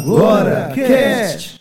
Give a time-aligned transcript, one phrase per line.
[0.00, 1.60] Agora Cast.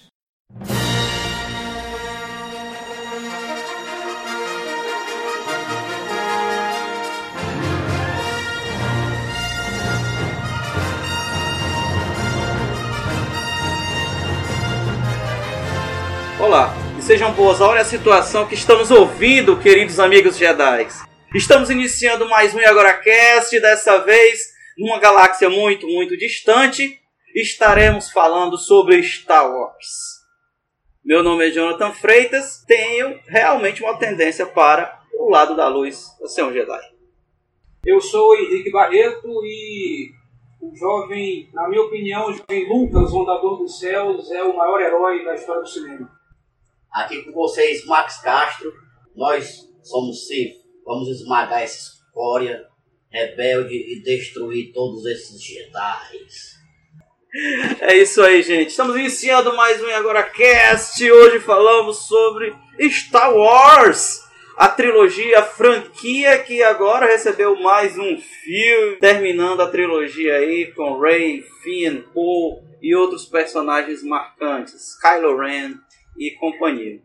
[16.40, 17.60] Olá, e sejam boas.
[17.60, 20.88] Olha a situação que estamos ouvindo, queridos amigos Jedi.
[21.36, 24.40] Estamos iniciando mais um AgoraCast, dessa vez
[24.78, 26.99] numa galáxia muito, muito distante.
[27.36, 30.20] Estaremos falando sobre Star Wars.
[31.06, 36.42] Meu nome é Jonathan Freitas, tenho realmente uma tendência para o lado da luz, você
[36.42, 36.82] é um Jedi.
[37.86, 40.12] Eu sou o Henrique Barreto e
[40.60, 45.24] o jovem, na minha opinião, o jovem Lucas, Sondador dos Céus, é o maior herói
[45.24, 46.12] da história do cinema.
[46.92, 48.74] Aqui com vocês, Max Castro.
[49.16, 50.56] Nós somos Sith.
[50.84, 52.68] Vamos esmagar essa escória
[53.12, 56.26] rebelde e destruir todos esses Jedi.
[57.80, 58.70] É isso aí, gente.
[58.70, 61.12] Estamos iniciando mais um Agora Cast.
[61.12, 62.56] Hoje falamos sobre
[62.90, 64.24] Star Wars,
[64.58, 71.00] a trilogia, a franquia que agora recebeu mais um filme, terminando a trilogia aí com
[71.00, 75.76] Rey, Finn, Poe e outros personagens marcantes, Kylo Ren
[76.18, 77.00] e companhia.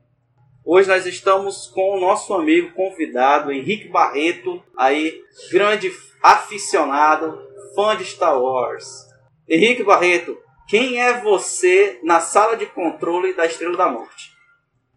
[0.65, 5.21] Hoje nós estamos com o nosso amigo convidado Henrique Barreto, aí
[5.53, 7.43] grande aficionado,
[7.75, 9.04] fã de Star Wars.
[9.49, 14.33] Henrique Barreto, quem é você na sala de controle da Estrela da Morte?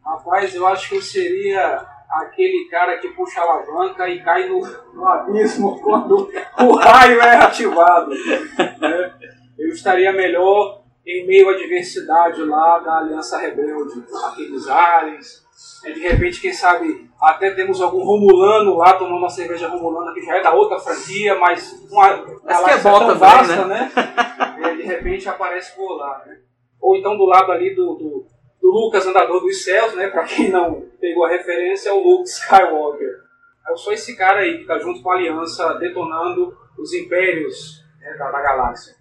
[0.03, 4.61] Rapaz, eu acho que eu seria aquele cara que puxa a alavanca e cai no,
[4.93, 8.09] no abismo quando o raio é ativado.
[8.09, 9.13] né?
[9.59, 15.46] Eu estaria melhor em meio à diversidade lá da Aliança Rebelde, aqueles aliens.
[15.83, 20.21] É, de repente, quem sabe, até temos algum Romulano lá tomando uma cerveja Romulana que
[20.21, 23.91] já é da outra franquia, mas uma galáxia bom tão também, vasta, né?
[24.57, 26.39] É, de repente aparece por lá, né?
[26.79, 28.25] Ou então do lado ali do, do,
[28.61, 30.09] do Lucas Andador dos Céus, né?
[30.09, 33.27] Pra quem não pegou a referência, é o Luke Skywalker.
[33.69, 38.15] Eu sou esse cara aí que tá junto com a Aliança detonando os impérios né,
[38.17, 38.95] da, da galáxia.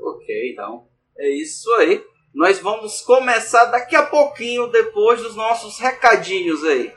[0.00, 0.86] Ok, então.
[1.16, 2.02] É isso aí.
[2.34, 6.90] Nós vamos começar daqui a pouquinho, depois dos nossos recadinhos aí.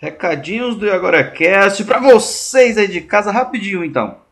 [0.00, 4.27] Recadinhos do AgoraCast para vocês aí de casa, rapidinho então.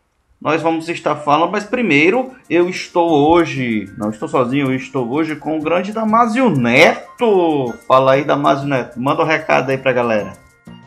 [0.46, 5.34] Nós vamos estar falando, mas primeiro eu estou hoje, não estou sozinho, eu estou hoje
[5.34, 7.74] com o grande Damásio Neto.
[7.88, 10.34] Fala aí, Damásio Neto, manda um recado aí pra galera.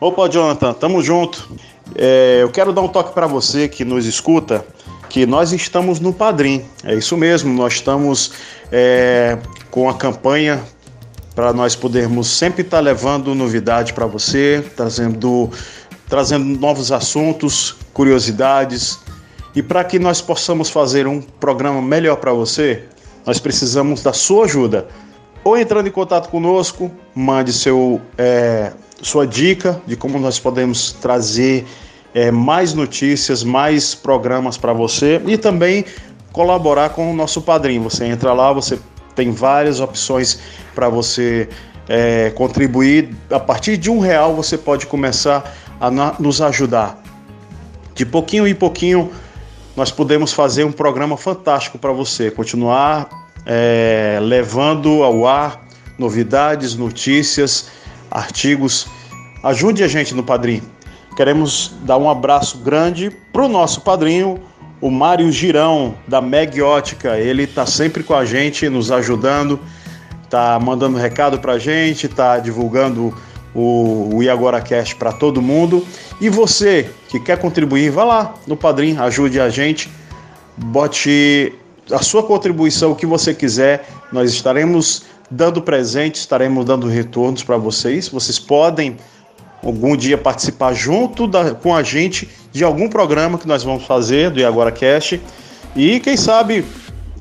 [0.00, 1.46] Opa, Jonathan, tamo junto.
[1.94, 4.64] É, eu quero dar um toque para você que nos escuta,
[5.10, 6.64] que nós estamos no Padrim.
[6.82, 8.32] É isso mesmo, nós estamos
[8.72, 9.36] é,
[9.70, 10.58] com a campanha
[11.34, 15.50] para nós podermos sempre estar levando novidade para você, trazendo,
[16.08, 18.98] trazendo novos assuntos, curiosidades.
[19.54, 22.84] E para que nós possamos fazer um programa melhor para você,
[23.26, 24.86] nós precisamos da sua ajuda.
[25.42, 28.72] Ou entrando em contato conosco, mande seu, é,
[29.02, 31.66] sua dica de como nós podemos trazer
[32.14, 35.84] é, mais notícias, mais programas para você e também
[36.32, 37.82] colaborar com o nosso padrinho.
[37.84, 38.78] Você entra lá, você
[39.14, 40.38] tem várias opções
[40.74, 41.48] para você
[41.88, 43.10] é, contribuir.
[43.30, 47.02] A partir de um real você pode começar a nos ajudar.
[47.94, 49.10] De pouquinho em pouquinho
[49.80, 53.08] nós podemos fazer um programa fantástico para você, continuar
[53.46, 55.58] é, levando ao ar
[55.98, 57.70] novidades, notícias,
[58.10, 58.86] artigos.
[59.42, 60.60] Ajude a gente no Padrim.
[61.16, 64.38] Queremos dar um abraço grande para o nosso padrinho,
[64.82, 67.16] o Mário Girão, da Meg Ótica.
[67.16, 69.58] Ele está sempre com a gente, nos ajudando,
[70.22, 73.14] está mandando recado para a gente, está divulgando
[73.54, 75.86] o, o IagoraCast para todo mundo.
[76.20, 79.90] E você que quer contribuir, vá lá no Padrim, ajude a gente,
[80.56, 81.52] bote
[81.90, 83.84] a sua contribuição, o que você quiser.
[84.12, 88.08] Nós estaremos dando presentes, estaremos dando retornos para vocês.
[88.08, 88.96] Vocês podem
[89.62, 94.30] algum dia participar junto da, com a gente de algum programa que nós vamos fazer
[94.30, 95.20] do IagoraCast.
[95.74, 96.64] E quem sabe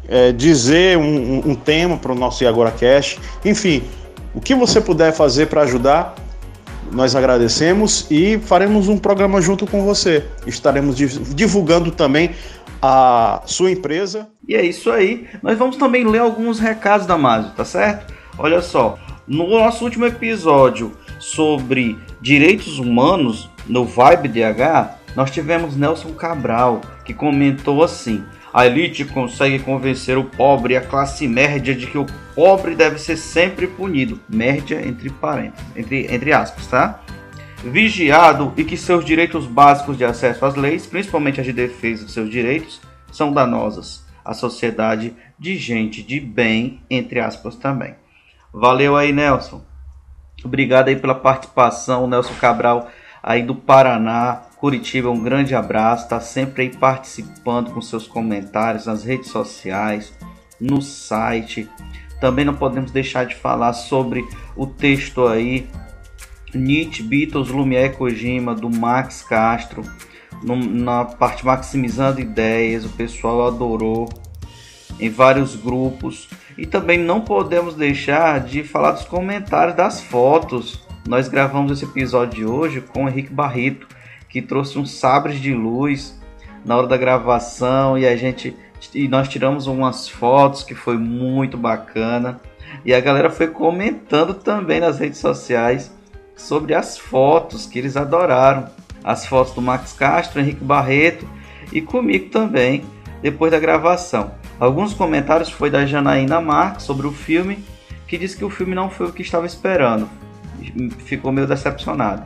[0.07, 3.19] é, dizer um, um, um tema para o nosso IagoraCast.
[3.43, 3.83] Enfim,
[4.35, 6.15] o que você puder fazer para ajudar,
[6.91, 10.25] nós agradecemos e faremos um programa junto com você.
[10.45, 12.31] Estaremos divulgando também
[12.81, 14.29] a sua empresa.
[14.47, 15.27] E é isso aí.
[15.43, 18.13] Nós vamos também ler alguns recados da Mazio, tá certo?
[18.37, 18.97] Olha só,
[19.27, 27.13] no nosso último episódio sobre direitos humanos no Vibe DH, nós tivemos Nelson Cabral que
[27.13, 28.23] comentou assim:
[28.53, 32.97] A elite consegue convencer o pobre e a classe média de que o pobre deve
[32.97, 34.19] ser sempre punido.
[34.27, 36.99] Média entre parênteses, entre, entre aspas, tá?
[37.63, 42.11] Vigiado e que seus direitos básicos de acesso às leis, principalmente as de defesa de
[42.11, 42.81] seus direitos,
[43.11, 47.95] são danosas à sociedade de gente de bem, entre aspas também.
[48.53, 49.63] Valeu aí, Nelson.
[50.43, 52.89] Obrigado aí pela participação, Nelson Cabral
[53.21, 59.05] aí do Paraná, Curitiba, um grande abraço, está sempre aí participando com seus comentários nas
[59.05, 60.13] redes sociais,
[60.59, 61.69] no site.
[62.19, 64.27] Também não podemos deixar de falar sobre
[64.57, 65.65] o texto aí
[66.53, 69.83] Nietzsche, Beatles, Lumière Kojima, do Max Castro,
[70.43, 74.09] na parte maximizando ideias, o pessoal adorou
[74.99, 76.27] em vários grupos.
[76.57, 80.83] E também não podemos deixar de falar dos comentários das fotos.
[81.07, 83.87] Nós gravamos esse episódio de hoje com o Henrique Barreto,
[84.29, 86.17] que trouxe uns sabres de luz
[86.63, 88.55] na hora da gravação e a gente
[88.93, 92.39] e nós tiramos umas fotos que foi muito bacana.
[92.85, 95.91] E a galera foi comentando também nas redes sociais
[96.35, 98.69] sobre as fotos que eles adoraram.
[99.03, 101.27] As fotos do Max Castro, Henrique Barreto
[101.71, 102.83] e comigo também,
[103.21, 104.31] depois da gravação.
[104.59, 107.63] Alguns comentários foi da Janaína Marques sobre o filme,
[108.07, 110.09] que disse que o filme não foi o que estava esperando.
[111.05, 112.23] Ficou meio decepcionado.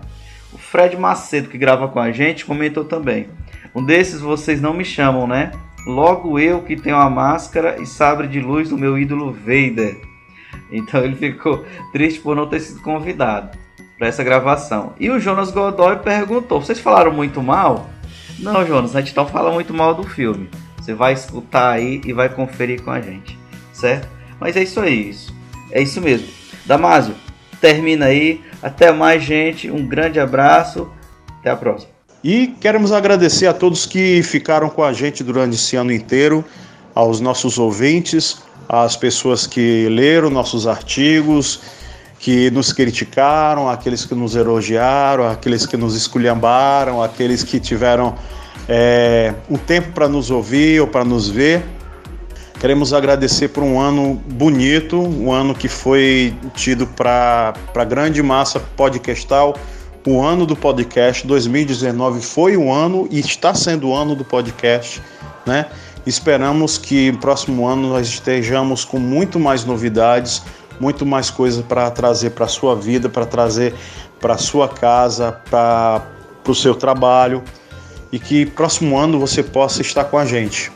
[0.74, 3.28] Fred Macedo, que grava com a gente, comentou também.
[3.76, 5.52] Um desses vocês não me chamam, né?
[5.86, 9.96] Logo eu que tenho a máscara e sabre de luz do meu ídolo Vader.
[10.72, 13.56] Então ele ficou triste por não ter sido convidado
[14.00, 14.94] para essa gravação.
[15.00, 17.88] E o Jonas Godoy perguntou: Vocês falaram muito mal?
[18.40, 20.50] Não, Jonas, a gente não fala muito mal do filme.
[20.78, 23.38] Você vai escutar aí e vai conferir com a gente,
[23.72, 24.10] certo?
[24.40, 25.36] Mas é isso aí, isso.
[25.72, 26.28] É isso mesmo.
[26.66, 27.14] Damásio,
[27.64, 28.42] termina aí.
[28.62, 29.72] Até mais, gente.
[29.72, 30.90] Um grande abraço.
[31.40, 31.94] Até a próxima.
[32.22, 36.44] E queremos agradecer a todos que ficaram com a gente durante esse ano inteiro,
[36.94, 41.62] aos nossos ouvintes, às pessoas que leram nossos artigos
[42.20, 48.16] que nos criticaram, aqueles que nos elogiaram, aqueles que nos esculhambaram, aqueles que tiveram
[48.70, 51.64] é, um tempo para nos ouvir ou para nos ver.
[52.64, 58.58] Queremos agradecer por um ano bonito, um ano que foi tido para a grande massa
[58.58, 59.58] podcastal.
[60.08, 65.02] O ano do podcast 2019 foi o ano e está sendo o ano do podcast,
[65.46, 65.66] né?
[66.06, 70.42] Esperamos que no próximo ano nós estejamos com muito mais novidades,
[70.80, 73.76] muito mais coisas para trazer para a sua vida, para trazer
[74.22, 76.02] para a sua casa, para
[76.48, 77.44] o seu trabalho
[78.10, 80.72] e que próximo ano você possa estar com a gente.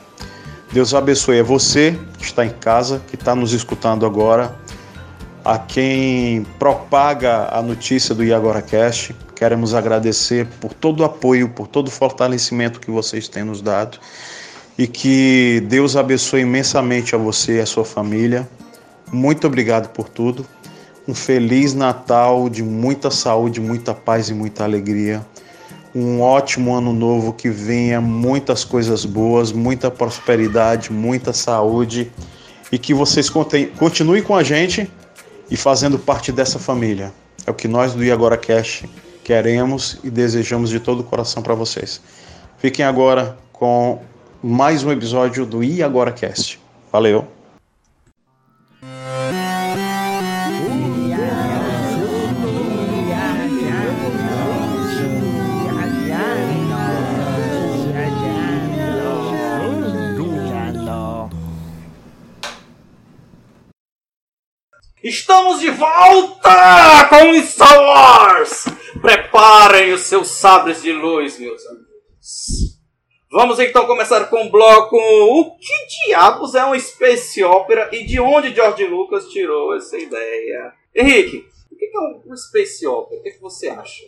[0.71, 4.55] Deus abençoe a você que está em casa, que está nos escutando agora,
[5.43, 9.15] a quem propaga a notícia do IagoraCast.
[9.35, 13.97] Queremos agradecer por todo o apoio, por todo o fortalecimento que vocês têm nos dado
[14.77, 18.47] e que Deus abençoe imensamente a você e a sua família
[19.11, 20.45] muito obrigado por tudo.
[21.07, 25.25] Um feliz Natal de muita saúde, muita paz e muita alegria.
[25.99, 32.11] Um ótimo ano novo que venha muitas coisas boas, muita prosperidade, muita saúde
[32.71, 34.87] e que vocês continuem com a gente
[35.49, 37.11] e fazendo parte dessa família.
[37.47, 38.83] É o que nós do Iagora Cash
[39.23, 41.99] queremos e desejamos de todo o coração para vocês.
[42.59, 43.99] Fiquem agora com
[44.43, 46.59] mais um episódio do Iagora Cast.
[46.91, 47.27] Valeu!
[65.07, 68.65] Estamos de volta com Star Wars!
[68.99, 72.77] Preparem os seus sabres de luz, meus amigos.
[73.31, 78.19] Vamos então começar com o bloco O que diabos é uma space opera e de
[78.19, 80.73] onde George Lucas tirou essa ideia?
[80.93, 81.99] Henrique, o que é
[82.29, 83.21] um space opera?
[83.21, 84.03] O que, é que você acha?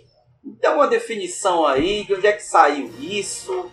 [0.60, 2.04] Tem uma definição aí?
[2.04, 3.72] De onde é que saiu isso?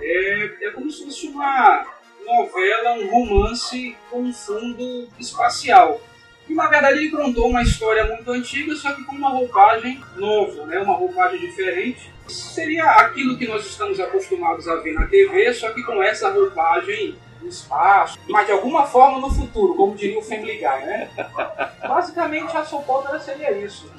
[0.00, 1.86] É, é como se fosse uma
[2.26, 6.00] novela, um romance com um fundo espacial.
[6.48, 10.66] E na verdade ele contou uma história muito antiga, só que com uma roupagem nova,
[10.66, 10.78] né?
[10.78, 12.10] uma roupagem diferente.
[12.26, 17.16] Seria aquilo que nós estamos acostumados a ver na TV, só que com essa roupagem
[17.40, 21.10] no espaço, mas de alguma forma no futuro, como diria o Family Guy, né?
[21.86, 23.90] Basicamente a soap opera seria isso.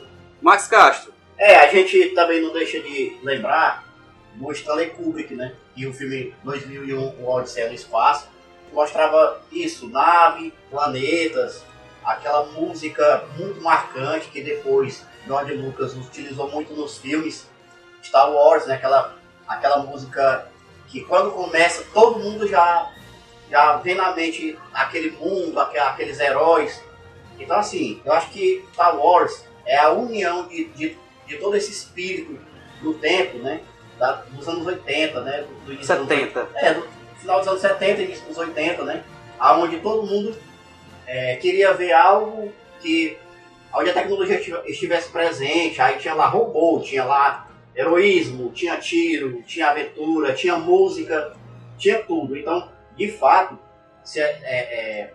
[0.41, 1.13] Max Castro.
[1.37, 3.85] É, a gente também não deixa de lembrar
[4.35, 5.53] do Stanley Kubrick, né?
[5.75, 8.27] E o filme 2001, O Odisseia no Espaço,
[8.73, 11.63] mostrava isso, nave, planetas,
[12.03, 17.47] aquela música muito marcante que depois George Lucas utilizou muito nos filmes
[18.03, 18.75] Star Wars, né?
[18.75, 19.15] aquela,
[19.47, 20.47] aquela música
[20.87, 22.91] que quando começa todo mundo já
[23.49, 26.83] já vê na mente aquele mundo, aqueles heróis.
[27.39, 31.71] Então assim, eu acho que Star Wars é a união de, de, de todo esse
[31.71, 32.39] espírito
[32.81, 33.61] do tempo, né?
[33.97, 35.45] Da, dos anos 80, né?
[35.65, 36.39] Do, do 70.
[36.39, 36.87] Anos, é, do
[37.19, 39.03] final dos anos 70 e início dos 80, né?
[39.39, 40.35] Onde todo mundo
[41.09, 43.17] é, queria ver algo que
[43.73, 49.69] onde a tecnologia estivesse presente, aí tinha lá robô, tinha lá heroísmo, tinha tiro, tinha
[49.69, 51.33] aventura, tinha música,
[51.77, 52.37] tinha tudo.
[52.37, 53.57] Então, de fato,
[54.15, 54.57] é, é,
[55.01, 55.13] é,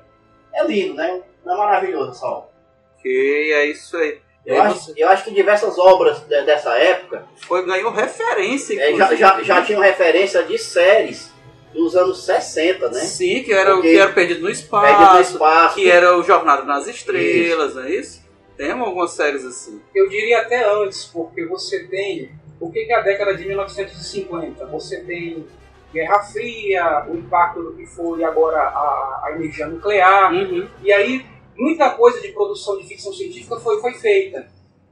[0.52, 1.22] é lindo, né?
[1.44, 2.50] Não é maravilhoso só.
[2.98, 4.18] Ok, é isso aí.
[4.44, 7.24] Eu, acho, eu acho que diversas obras de, dessa época.
[7.46, 8.80] Foi, ganhou referência.
[8.80, 11.33] É, já, já, já tinham referência de séries
[11.74, 13.00] dos anos 60, né?
[13.00, 14.86] Sim, que era, que era Perdido no Espaço.
[14.86, 15.74] Perdido no Espaço.
[15.74, 17.76] Que era o Jornada nas Estrelas, isso.
[17.76, 18.24] não é isso?
[18.56, 19.80] Tem algumas séries assim.
[19.94, 22.30] Eu diria até antes, porque você tem.
[22.60, 24.64] O que é a década de 1950?
[24.66, 25.44] Você tem
[25.92, 30.32] Guerra Fria, o impacto do que foi agora a, a energia nuclear.
[30.32, 30.68] Uhum.
[30.82, 31.26] E aí,
[31.56, 34.46] muita coisa de produção de ficção científica foi, foi feita.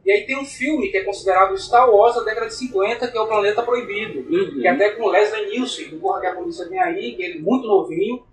[0.04, 3.16] E aí tem um filme que é considerado Star Wars da década de 50, que
[3.16, 4.20] é o Planeta Proibido.
[4.20, 4.60] Uhum.
[4.60, 7.38] Que é até com Leslie Nielsen, do Porra que a Polícia Vem Aí, que ele
[7.38, 8.24] é muito novinho.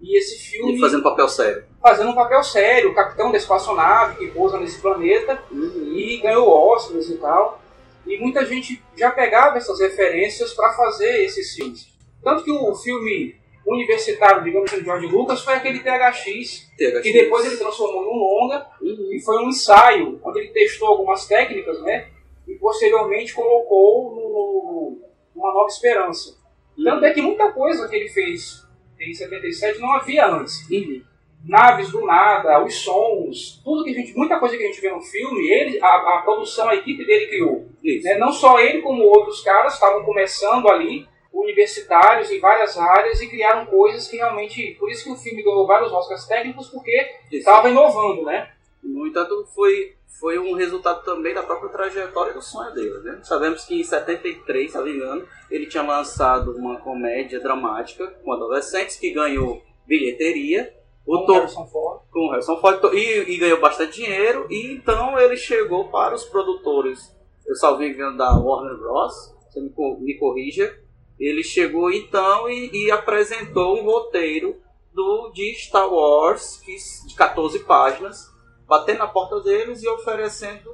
[0.00, 0.76] E esse filme...
[0.76, 1.64] E fazendo papel sério.
[1.80, 5.42] Fazendo um papel sério, o capitão da espaçonave que pousa nesse planeta.
[5.50, 5.94] Uhum.
[5.94, 7.62] E ganhou Oscars e tal.
[8.06, 11.88] E muita gente já pegava essas referências para fazer esses filmes.
[12.22, 13.34] Tanto que o filme
[13.66, 18.66] universitário, digamos de George Lucas foi aquele THX, THX, que depois ele transformou num longa
[18.80, 19.12] uhum.
[19.12, 22.08] e foi um ensaio onde ele testou algumas técnicas, né?
[22.46, 24.98] E posteriormente colocou no,
[25.34, 26.36] numa nova esperança.
[26.76, 26.84] Uhum.
[26.84, 28.64] Tanto é que muita coisa que ele fez
[29.00, 30.68] em 77 não havia antes.
[30.70, 31.02] Uhum.
[31.46, 34.90] Naves do nada, os sons, tudo que a gente, muita coisa que a gente vê
[34.90, 37.68] no filme, ele, a, a produção, a equipe dele criou.
[37.82, 38.16] Né?
[38.16, 43.66] Não só ele, como outros caras estavam começando ali universitários em várias áreas e criaram
[43.66, 44.76] coisas que realmente.
[44.78, 48.52] Por isso que o filme ganhou vários Oscars técnicos, porque estava inovando, né?
[48.82, 52.98] No entanto, foi, foi um resultado também da própria trajetória do sonho dele.
[53.00, 53.18] Né?
[53.22, 58.32] Sabemos que em 73, se não me engano, ele tinha lançado uma comédia dramática com
[58.32, 60.72] adolescentes que ganhou bilheteria.
[61.06, 62.00] O com Harrison Ford.
[62.10, 64.46] Com Harrison Ford e, e, ganhou bastante dinheiro.
[64.50, 67.14] E então ele chegou para os produtores,
[67.46, 69.34] eu salvei engano, da Warner Bros.
[69.50, 70.83] Você me, me corrija
[71.18, 74.56] ele chegou então e, e, apresentou um roteiro
[74.92, 78.30] do de Star Wars que, de 14 páginas,
[78.66, 80.70] batendo na porta deles e oferecendo,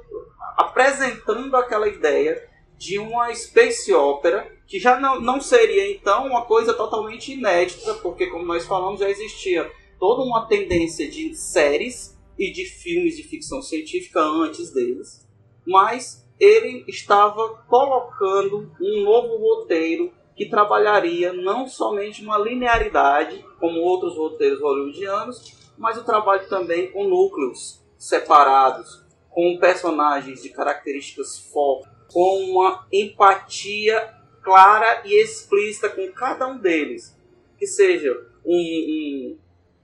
[0.57, 6.73] apresentando aquela ideia de uma space opera que já não, não seria então uma coisa
[6.73, 12.65] totalmente inédita, porque como nós falamos já existia toda uma tendência de séries e de
[12.65, 15.27] filmes de ficção científica antes deles,
[15.65, 24.17] mas ele estava colocando um novo roteiro que trabalharia não somente uma linearidade, como outros
[24.17, 32.39] roteiros hollywoodianos, mas o trabalho também com núcleos separados, com personagens de características fortes, com
[32.45, 37.15] uma empatia clara e explícita com cada um deles.
[37.59, 38.11] Que seja
[38.43, 39.37] um,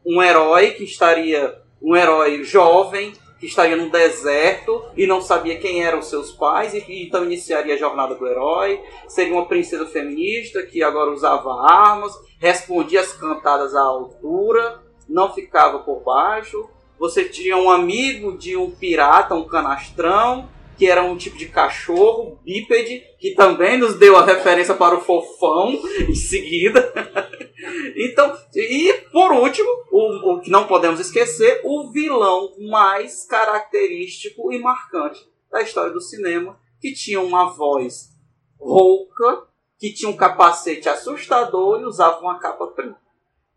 [0.08, 5.58] um, um herói que estaria, um herói jovem, que estaria no deserto e não sabia
[5.58, 8.82] quem eram seus pais, e, então iniciaria a jornada do herói.
[9.08, 15.80] Seria uma princesa feminista que agora usava armas, respondia as cantadas à altura, não ficava
[15.80, 16.70] por baixo.
[17.00, 22.40] Você tinha um amigo de um pirata, um canastrão, que era um tipo de cachorro
[22.44, 25.72] bípede, que também nos deu a referência para o fofão
[26.08, 26.94] em seguida.
[27.98, 34.60] então, e por último, o, o, que não podemos esquecer, o vilão mais característico e
[34.60, 38.10] marcante da história do cinema, que tinha uma voz
[38.60, 39.48] rouca,
[39.80, 42.98] que tinha um capacete assustador e usava uma capa preta.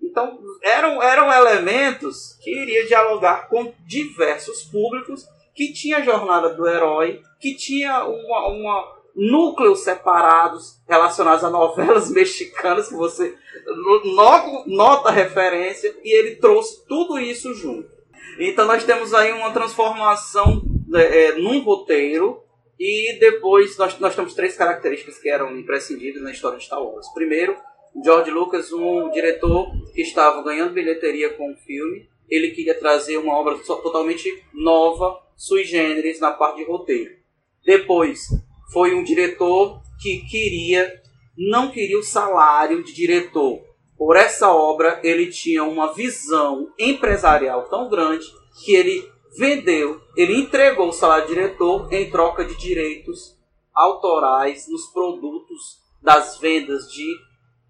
[0.02, 5.26] Então, eram, eram elementos que iriam dialogar com diversos públicos
[5.60, 12.08] que tinha a jornada do herói, que tinha uma, uma núcleos separados relacionados a novelas
[12.10, 13.36] mexicanas que você
[13.66, 17.90] logo nota a referência e ele trouxe tudo isso junto.
[18.38, 20.62] Então nós temos aí uma transformação
[20.94, 22.42] é, é, num roteiro
[22.78, 27.06] e depois nós, nós temos três características que eram imprescindíveis na história de Star Wars.
[27.12, 27.54] Primeiro,
[28.02, 33.36] George Lucas, um diretor que estava ganhando bilheteria com o filme, ele queria trazer uma
[33.36, 37.16] obra totalmente nova sui generis na parte de roteiro.
[37.64, 38.28] Depois,
[38.70, 41.02] foi um diretor que queria,
[41.34, 43.62] não queria o salário de diretor.
[43.96, 48.26] Por essa obra, ele tinha uma visão empresarial tão grande
[48.62, 53.34] que ele vendeu, ele entregou o salário de diretor em troca de direitos
[53.72, 57.16] autorais nos produtos das vendas de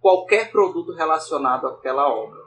[0.01, 2.41] qualquer produto relacionado àquela obra.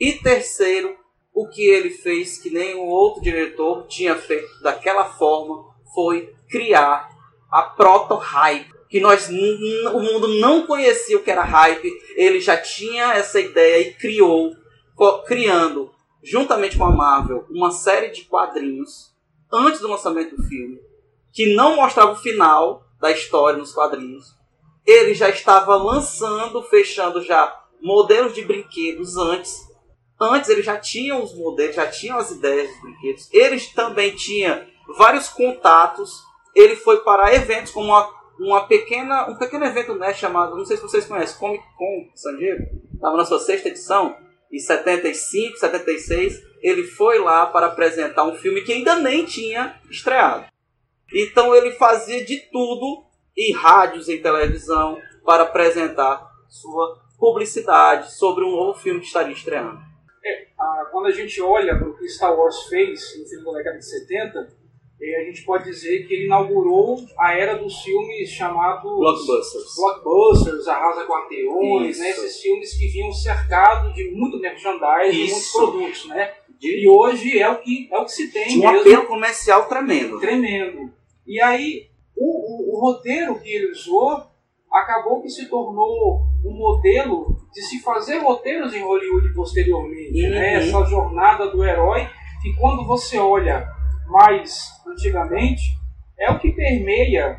[0.00, 0.96] E terceiro,
[1.34, 7.10] o que ele fez que nenhum outro diretor tinha feito daquela forma foi criar
[7.50, 13.14] a proto-hype, que nós o mundo não conhecia o que era hype, ele já tinha
[13.14, 14.52] essa ideia e criou,
[15.26, 19.12] criando juntamente com a Marvel uma série de quadrinhos
[19.52, 20.80] antes do lançamento do filme,
[21.32, 24.34] que não mostrava o final da história nos quadrinhos.
[24.86, 29.73] Ele já estava lançando, fechando já modelos de brinquedos antes.
[30.20, 33.28] Antes ele já tinha os modelos, já tinha as ideias dos brinquedos.
[33.32, 34.66] Ele também tinha
[34.96, 36.22] vários contatos.
[36.54, 40.76] Ele foi para eventos como uma, uma pequena, um pequeno evento né, chamado, não sei
[40.76, 42.64] se vocês conhecem, Comic Con San Diego.
[42.94, 44.16] Estava na sua sexta edição,
[44.52, 46.40] em 75, 76.
[46.62, 50.46] Ele foi lá para apresentar um filme que ainda nem tinha estreado.
[51.12, 53.04] Então ele fazia de tudo
[53.36, 59.93] em rádios e televisão para apresentar sua publicidade sobre um novo filme que estaria estreando.
[60.24, 63.52] É, a, quando a gente olha para o que Star Wars fez no filme da
[63.58, 64.64] década de 70,
[65.02, 70.68] é, a gente pode dizer que ele inaugurou a era dos filmes chamados blockbusters, blockbusters
[70.68, 76.32] arrasa quarteirões, né, esses filmes que vinham cercados de muito merchandising, muitos produtos, né?
[76.62, 80.18] E hoje é o que é o que se tem Tinha um apelo comercial tremendo.
[80.18, 80.90] Tremendo.
[81.26, 84.24] E aí o, o, o roteiro que ele usou
[84.74, 90.30] acabou que se tornou um modelo de se fazer roteiros em Hollywood posteriormente, uhum.
[90.30, 90.54] né?
[90.54, 92.06] Essa jornada do herói
[92.42, 93.66] que quando você olha
[94.06, 95.62] mais antigamente
[96.18, 97.38] é o que permeia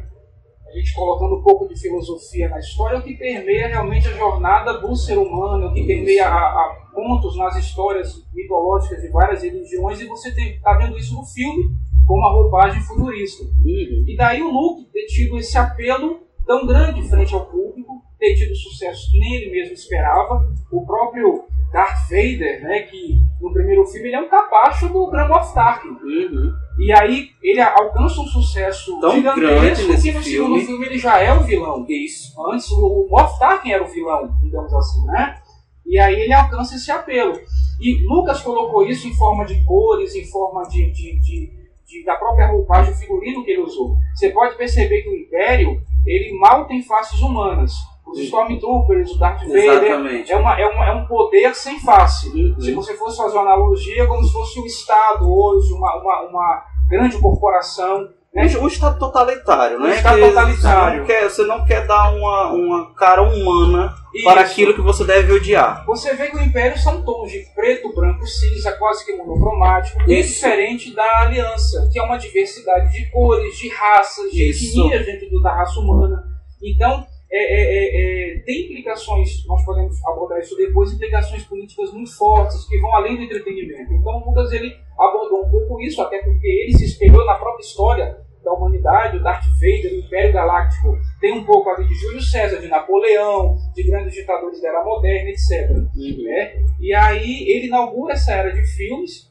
[0.68, 4.14] a gente colocando um pouco de filosofia na história, é o que permeia realmente a
[4.14, 9.10] jornada do ser humano, é o que permeia a, a pontos nas histórias mitológicas de
[9.10, 11.64] várias religiões, e você está vendo isso no filme
[12.06, 13.44] com uma roupagem futurista.
[13.44, 14.06] Uhum.
[14.08, 18.56] E daí o Luke ter tido esse apelo tão grande frente ao público, ter tido
[18.56, 20.46] sucesso que nem ele mesmo esperava.
[20.72, 25.28] O próprio Darth Vader, né, que no primeiro filme ele é um capacho do Grand
[25.28, 25.90] Moff Tarkin.
[25.90, 26.54] Uhum.
[26.80, 30.24] E aí ele alcança um sucesso tão grande nesse que no filme.
[30.24, 31.86] segundo filme ele já é o vilão.
[31.90, 32.34] Isso.
[32.50, 35.38] Antes o, o Moff Tarkin era o vilão, digamos assim, né?
[35.86, 37.40] E aí ele alcança esse apelo.
[37.80, 42.16] E Lucas colocou isso em forma de cores, em forma de, de, de de, da
[42.16, 43.96] própria roupagem, o figurino que ele usou.
[44.14, 47.74] Você pode perceber que o Império, ele mal tem faces humanas.
[48.06, 49.92] Os Stormtroopers, o Darth Vader,
[50.30, 52.30] é, uma, é, uma, é um poder sem face.
[52.30, 52.56] Uhum.
[52.60, 56.22] Se você fosse fazer uma analogia, é como se fosse um Estado hoje, uma, uma,
[56.30, 58.44] uma grande corporação né?
[58.60, 59.88] Um Estado totalitário, né?
[59.88, 60.94] Um Estado totalitário.
[60.94, 64.26] Você não, quer, você não quer dar uma, uma cara humana Isso.
[64.26, 65.86] para aquilo que você deve odiar.
[65.86, 70.22] Você vê que o Império são tons de preto, branco, cinza, quase que monocromático, bem
[70.22, 75.56] diferente da Aliança, que é uma diversidade de cores, de raças, de etnias dentro da
[75.56, 76.22] raça humana.
[76.62, 82.16] Então, é, é, é, é, tem implicações, nós podemos abordar isso depois, implicações políticas muito
[82.18, 83.94] fortes que vão além do entretenimento.
[83.94, 87.64] Então, o Lucas ele abordou um pouco isso, até porque ele se espelhou na própria
[87.64, 92.22] história da humanidade, o Darth Vader, o Império Galáctico, tem um pouco ali de Júlio
[92.22, 95.72] César, de Napoleão, de grandes ditadores da era moderna, etc.
[95.72, 96.24] Uhum.
[96.24, 96.54] Né?
[96.80, 99.28] E aí ele inaugura essa era de filmes,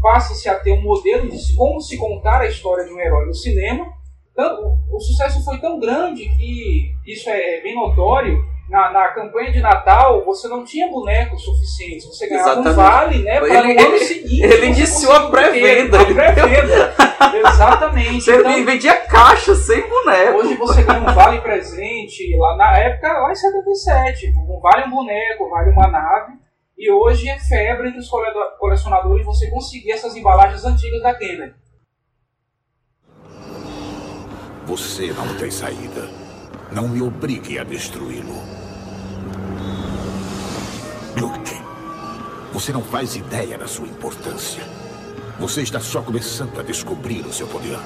[0.00, 3.34] passa-se a ter um modelo de como se contar a história de um herói no
[3.34, 3.92] cinema.
[4.32, 9.60] Então, o sucesso foi tão grande que isso é bem notório na, na, campanha de
[9.60, 12.06] Natal, você não tinha bonecos suficientes.
[12.06, 12.72] Você ganhava Exatamente.
[12.72, 13.40] um vale, né?
[13.40, 14.42] Para ele, no ano seguinte.
[14.42, 16.00] Ele iniciou a pré-venda.
[16.00, 16.94] A pré-venda.
[17.48, 18.24] Exatamente.
[18.24, 20.38] Você então, vendia caixa sem boneco.
[20.38, 22.36] Hoje você ganha um vale presente.
[22.36, 24.32] Lá na época, lá em 77.
[24.36, 26.32] Um vale um boneco, vale uma nave.
[26.76, 28.08] E hoje é febre entre os
[28.58, 31.54] colecionadores você conseguir essas embalagens antigas da Kenner.
[34.66, 36.08] Você não tem saída.
[36.72, 38.53] Não me obrigue a destruí-lo.
[42.54, 44.62] Você não faz ideia da sua importância.
[45.40, 47.76] Você está só começando a descobrir o seu poder.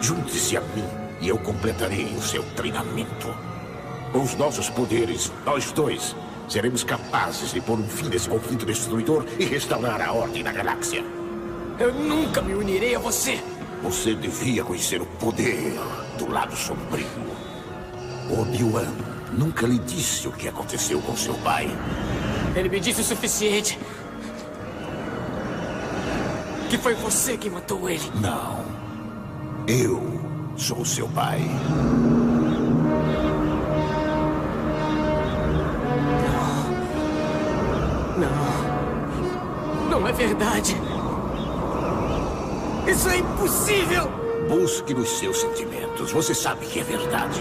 [0.00, 0.88] Junte-se a mim
[1.20, 3.28] e eu completarei o seu treinamento.
[4.12, 6.16] Com os nossos poderes, nós dois
[6.48, 11.04] seremos capazes de pôr um fim nesse conflito destruidor e restaurar a ordem na galáxia.
[11.78, 13.38] Eu nunca me unirei a você.
[13.82, 15.78] Você devia conhecer o poder
[16.16, 17.06] do lado sombrio.
[18.30, 18.90] Obi-Wan
[19.34, 21.68] nunca lhe disse o que aconteceu com seu pai.
[22.56, 23.78] Ele me disse o suficiente.
[26.74, 28.02] Que foi você que matou ele.
[28.20, 28.64] Não.
[29.64, 30.02] Eu
[30.56, 31.40] sou seu pai.
[38.18, 38.26] Não.
[38.26, 39.88] Não.
[39.88, 40.76] Não é verdade.
[42.88, 44.10] Isso é impossível!
[44.48, 46.10] Busque nos seus sentimentos.
[46.10, 47.40] Você sabe que é verdade.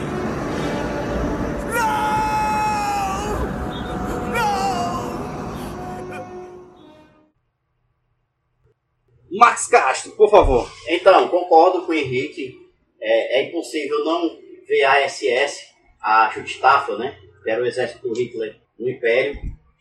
[9.73, 10.69] Castro, por favor.
[10.88, 12.59] Então, concordo com o Henrique.
[13.01, 15.65] É, é impossível não ver a SS,
[15.99, 17.17] a Schutzstaffel, né?
[17.43, 19.36] Que era o exército do Hitler no Império.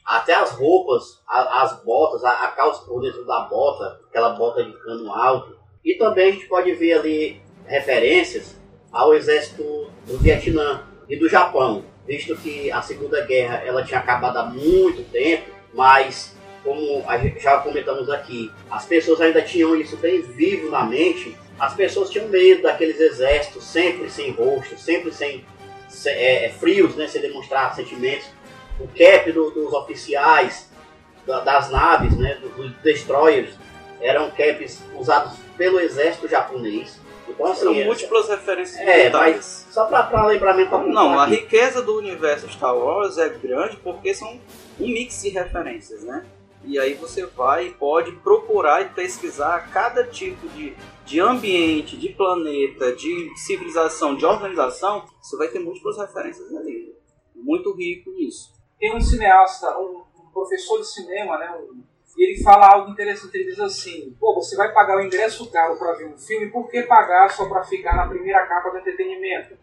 [0.04, 4.64] Até as roupas, a- as botas, a, a calça por dentro da bota, aquela bota
[4.64, 5.56] de cano alto.
[5.84, 8.56] E também a gente pode ver ali referências
[8.90, 9.62] ao exército
[10.06, 15.02] do Vietnã e do Japão, visto que a Segunda Guerra ela tinha acabado há muito
[15.12, 17.04] tempo, mas como
[17.38, 21.36] já comentamos aqui, as pessoas ainda tinham isso bem vivo na mente.
[21.58, 25.44] As pessoas tinham medo daqueles exércitos sempre sem rosto, sempre sem,
[25.88, 28.26] se- é, é, frios, né, sem demonstrar sentimentos.
[28.80, 30.68] O cap do- dos oficiais
[31.26, 33.54] da- das naves, né, dos, destroyers,
[34.00, 36.98] eram caps usados pelo exército japonês.
[37.28, 41.96] Então, assim, São é- múltiplas referências é, mas só para lembramento Não, a riqueza do
[41.96, 44.40] universo Star Wars é grande porque são
[44.80, 46.24] um mix de referências, né?
[46.64, 52.10] E aí você vai e pode procurar e pesquisar cada tipo de, de ambiente, de
[52.10, 56.94] planeta, de civilização, de organização, você vai ter múltiplas referências ali.
[57.34, 58.52] Muito rico nisso.
[58.78, 61.54] tem um cineasta, um, professor de cinema, né?
[62.16, 63.34] e ele fala algo interessante.
[63.34, 66.68] Ele diz assim: pô, você vai pagar o ingresso caro para ver um filme, por
[66.68, 69.56] que pagar só para ficar na primeira capa do entretenimento?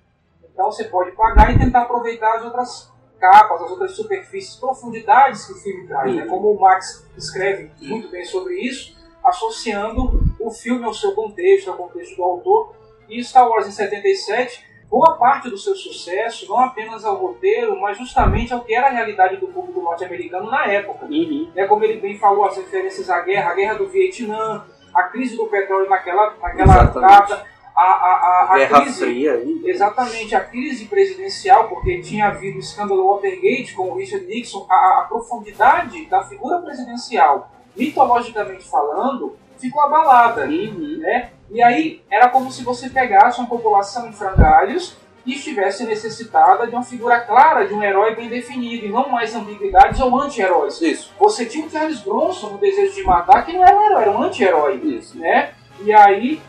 [0.43, 5.53] Então você pode pagar e tentar aproveitar as outras capas, as outras superfícies, profundidades que
[5.53, 6.15] o filme traz.
[6.15, 6.25] Né?
[6.25, 11.77] Como o Max escreve muito bem sobre isso, associando o filme ao seu contexto, ao
[11.77, 12.75] contexto do autor.
[13.10, 17.97] E Star Wars em 77 boa parte do seu sucesso, não apenas ao roteiro, mas
[17.97, 21.08] justamente ao que era a realidade do público norte-americano na época.
[21.55, 25.38] É como ele bem falou, as referências à guerra, a guerra do Vietnã, a crise
[25.38, 26.99] do petróleo naquela, naquela Exatamente.
[26.99, 27.45] data,
[27.79, 28.99] a, a, a, Guerra crise.
[28.99, 29.61] Fria aí.
[29.65, 35.01] Exatamente, a crise presidencial, porque tinha havido o escândalo Watergate com o Richard Nixon, a,
[35.01, 40.45] a profundidade da figura presidencial, mitologicamente falando, ficou abalada.
[40.45, 41.29] Né?
[41.49, 46.73] E aí era como se você pegasse uma população em frangalhos e estivesse necessitada de
[46.73, 50.81] uma figura clara, de um herói bem definido, e não mais ambiguidades ou anti-heróis.
[50.81, 51.13] Isso.
[51.19, 54.11] Você tinha o Charles Bronson no Desejo de Matar, que não era um herói, era
[54.11, 54.75] um anti-herói.
[54.83, 55.17] Isso.
[55.17, 55.53] Né?
[55.81, 56.41] E aí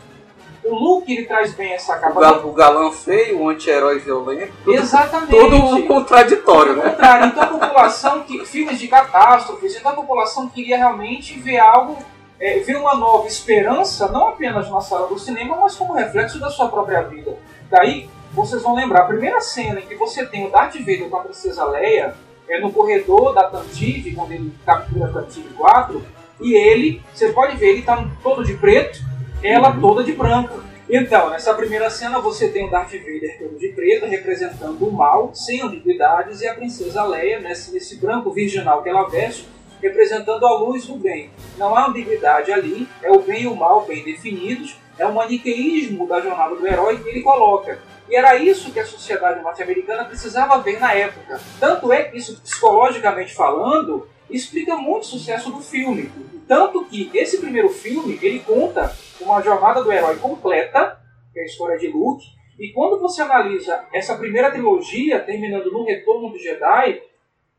[0.63, 2.45] o Luke ele traz bem essa capa.
[2.45, 4.53] o galã feio, o anti-herói violento.
[4.67, 5.31] Exatamente.
[5.31, 6.89] Todo um contraditório, né?
[6.89, 11.97] contrário, então a população, que, filmes de catástrofes, então a população queria realmente ver algo,
[12.39, 16.49] é, ver uma nova esperança, não apenas na sala do cinema, mas como reflexo da
[16.49, 17.37] sua própria vida.
[17.69, 21.17] Daí, vocês vão lembrar, a primeira cena em que você tem o Darth Vader com
[21.17, 22.13] a princesa Leia
[22.47, 26.01] é no corredor da Tantive, quando ele captura a Tantive 4,
[26.39, 29.10] e ele, você pode ver, ele está todo de preto,
[29.43, 30.61] ela toda de branco.
[30.89, 35.33] Então, nessa primeira cena você tem o Darth Vader todo de preto, representando o mal,
[35.33, 39.47] sem ambiguidades, e a princesa Leia, nesse, nesse branco virginal que ela veste,
[39.81, 41.29] representando a luz do bem.
[41.57, 46.07] Não há ambiguidade ali, é o bem e o mal bem definidos, é o maniqueísmo
[46.07, 47.79] da jornada do herói que ele coloca.
[48.09, 51.39] E era isso que a sociedade norte-americana precisava ver na época.
[51.59, 56.11] Tanto é que isso, psicologicamente falando, explica muito o sucesso do filme.
[56.47, 60.99] Tanto que esse primeiro filme, ele conta uma jornada do herói completa,
[61.33, 62.25] que é a história de Luke,
[62.59, 67.01] e quando você analisa essa primeira trilogia, terminando no Retorno do Jedi,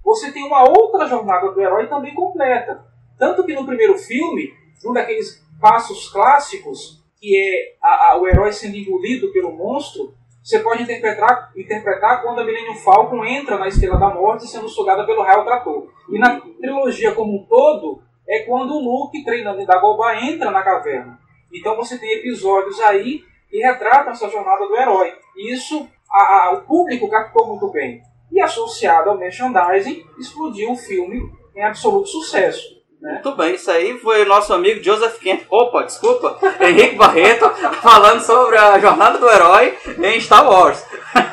[0.04, 2.84] você tem uma outra jornada do herói também completa.
[3.18, 4.52] Tanto que no primeiro filme,
[4.84, 10.58] um daqueles passos clássicos, que é a- a- o herói sendo engolido pelo monstro, você
[10.58, 15.22] pode interpretar, interpretar quando a Millennium Falcon entra na Estrela da Morte sendo sugada pelo
[15.22, 15.88] raio trator.
[16.10, 20.62] E na trilogia como um todo, é quando o Luke, treinando em Dagobah, entra na
[20.62, 21.21] caverna.
[21.52, 25.12] Então você tem episódios aí que retratam essa jornada do herói.
[25.36, 28.00] E isso a- a- o público captou muito bem.
[28.30, 31.20] E associado ao merchandising, explodiu o filme
[31.54, 32.80] em absoluto sucesso.
[33.00, 33.12] Né?
[33.14, 35.44] Muito bem, isso aí foi o nosso amigo Joseph Kent.
[35.50, 37.50] Opa, desculpa, Henrique Barreto,
[37.82, 40.82] falando sobre a jornada do herói em Star Wars.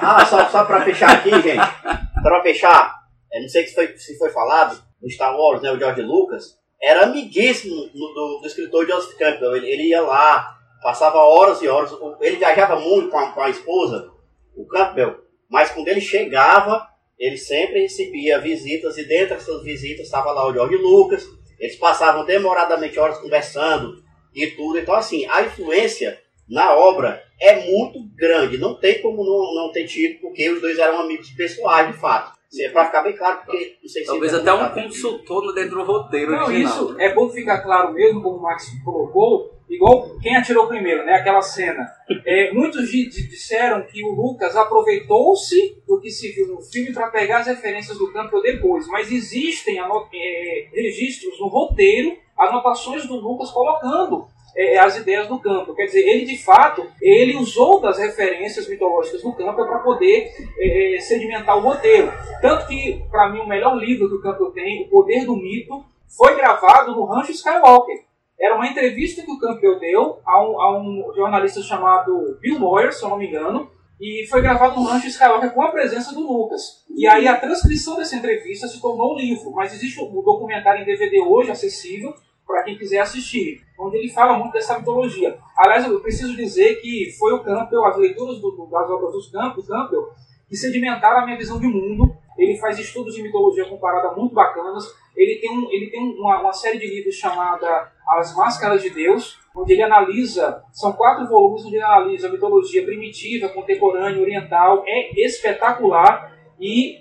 [0.01, 1.62] Ah, só, só pra fechar aqui, gente.
[2.19, 2.95] Só pra fechar,
[3.32, 6.59] eu não sei se foi, se foi falado, no Star Wars, né, o George Lucas,
[6.82, 9.56] era amiguíssimo no- do, do escritor Joseph Campbell.
[9.56, 11.92] Ele, ele ia lá, passava horas e horas.
[12.22, 14.12] Ele viajava muito com a, com a esposa,
[14.56, 15.18] o Campbell,
[15.50, 16.88] mas quando ele chegava,
[17.18, 21.26] ele sempre recebia visitas e dentro dessas visitas estava lá o George Lucas.
[21.60, 24.02] Eles passavam demoradamente horas conversando
[24.34, 24.80] e tudo.
[24.80, 28.58] Então, assim, a influência na obra é muito grande.
[28.58, 32.38] Não tem como não, não ter tido, porque os dois eram amigos pessoais, de fato.
[32.52, 35.54] Isso é pra ficar bem claro, porque não sei se Talvez até um consultor no
[35.54, 36.74] dentro do roteiro Não, original.
[36.74, 41.14] isso é bom ficar claro mesmo, como o Max colocou, igual quem atirou primeiro, né?
[41.14, 41.86] Aquela cena.
[42.26, 46.92] É, muitos di- di- disseram que o Lucas aproveitou-se do que se viu no filme
[46.92, 53.16] para pegar as referências do Campbell depois, mas existem é, registros no roteiro, anotações do
[53.16, 55.74] Lucas colocando é, as ideias do campo.
[55.76, 60.96] Quer dizer, ele de fato, ele usou das referências mitológicas do campo para poder é,
[60.96, 62.12] é, sedimentar o roteiro.
[62.42, 65.84] Tanto que, para mim, o melhor livro que o campo tem, O Poder do Mito,
[66.08, 68.04] foi gravado no Rancho Skywalker.
[68.40, 72.94] Era uma entrevista que o Campbell deu a um, a um jornalista chamado Bill Moyer,
[72.94, 76.22] se eu não me engano, e foi gravado no Rancho Skywalker com a presença do
[76.22, 76.86] Lucas.
[76.96, 80.86] E aí a transcrição dessa entrevista se tornou um livro, mas existe um documentário em
[80.86, 82.14] DVD hoje acessível
[82.50, 85.38] para quem quiser assistir, onde ele fala muito dessa mitologia.
[85.56, 89.64] Aliás, eu preciso dizer que foi o Campbell, as leituras do, das obras dos Campbell,
[89.64, 90.10] Campbell,
[90.50, 92.12] que sedimentaram a minha visão de mundo.
[92.36, 94.84] Ele faz estudos de mitologia comparada muito bacanas.
[95.16, 99.38] Ele tem, um, ele tem uma, uma série de livros chamada As Máscaras de Deus,
[99.56, 105.24] onde ele analisa, são quatro volumes onde ele analisa a mitologia primitiva, contemporânea, oriental, é
[105.24, 106.36] espetacular.
[106.60, 106.98] E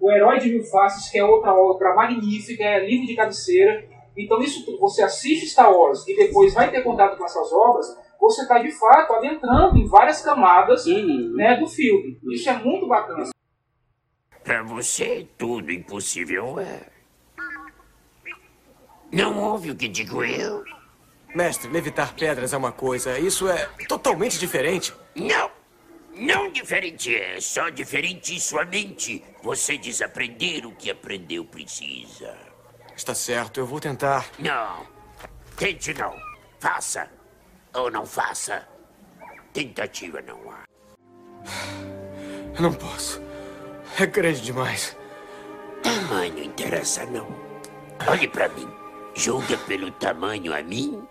[0.00, 3.96] O Herói de Mil Faces, que é outra obra magnífica, é livro de cabeceira.
[4.18, 7.86] Então, isso você assiste Star Wars e depois vai ter contato com essas obras,
[8.20, 11.34] você está de fato adentrando em várias camadas uhum.
[11.36, 12.18] né, do filme.
[12.32, 13.30] Isso é muito bacana.
[14.42, 16.80] Para você, tudo impossível é.
[19.12, 20.64] Não ouve o que digo eu?
[21.34, 24.92] Mestre, levitar pedras é uma coisa, isso é totalmente diferente.
[25.14, 25.50] Não!
[26.14, 29.22] Não diferente é, só diferente em sua mente.
[29.40, 32.47] Você desaprender o que aprendeu precisa.
[32.98, 34.26] Está certo, eu vou tentar.
[34.40, 34.84] Não.
[35.56, 36.12] Tente não.
[36.58, 37.08] Faça.
[37.72, 38.66] Ou não faça.
[39.52, 40.64] Tentativa não há.
[42.56, 43.22] Eu não posso.
[44.00, 44.96] É grande demais.
[45.80, 47.28] Tamanho interessa não.
[48.10, 48.68] Olhe para mim.
[49.14, 51.06] Julga pelo tamanho a mim?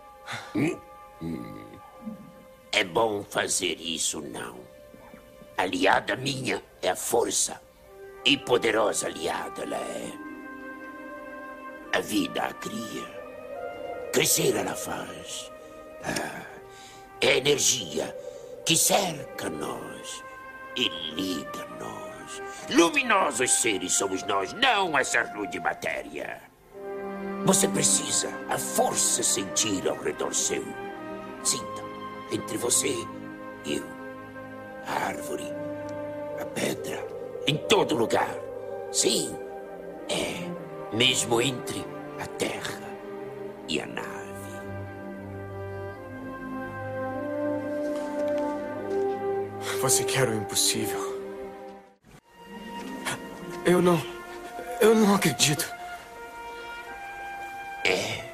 [0.53, 0.77] Hum?
[1.21, 1.65] Hum.
[2.73, 4.59] É bom fazer isso, não.
[5.57, 7.61] Aliada minha é a força.
[8.25, 10.26] E poderosa aliada ela é.
[11.93, 13.05] A vida a cria.
[14.13, 15.51] Crescer ela faz.
[16.03, 16.45] Ah,
[17.21, 18.15] é a energia
[18.65, 20.23] que cerca nós
[20.75, 22.41] e liga nós.
[22.69, 26.41] Luminosos seres somos nós, não essa rude matéria.
[27.45, 30.63] Você precisa a força sentir ao redor seu.
[31.43, 31.83] Sinta
[32.31, 32.93] entre você
[33.65, 33.85] e eu.
[34.85, 35.47] A árvore,
[36.41, 37.05] a pedra,
[37.47, 38.35] em todo lugar.
[38.91, 39.33] Sim,
[40.09, 40.46] é
[40.97, 41.85] mesmo entre
[42.19, 42.81] a Terra
[43.69, 44.07] e a nave.
[49.79, 50.99] Você quer o impossível.
[53.63, 54.01] Eu não.
[54.81, 55.71] Eu não acredito.
[57.85, 58.27] É,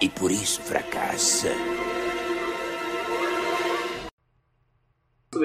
[0.00, 1.50] e por isso fracassa.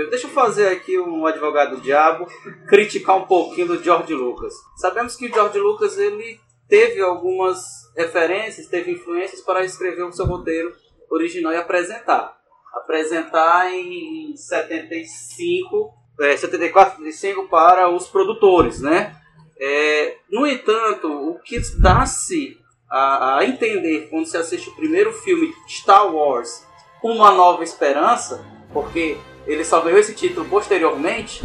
[0.10, 2.26] Deixa eu fazer aqui um advogado do diabo,
[2.68, 4.56] criticar um pouquinho do George Lucas.
[4.76, 7.60] Sabemos que o George Lucas ele teve algumas
[7.96, 10.74] referências, teve influências para escrever o seu roteiro
[11.10, 12.38] original e apresentar.
[12.74, 19.16] Apresentar em 75, é, 74, 75 para os produtores, né?
[19.60, 22.58] É, no entanto, o que dá-se
[22.90, 26.66] a, a, entender quando se assiste o primeiro filme Star Wars,
[27.04, 31.42] Uma Nova Esperança, porque ele só ganhou esse título posteriormente,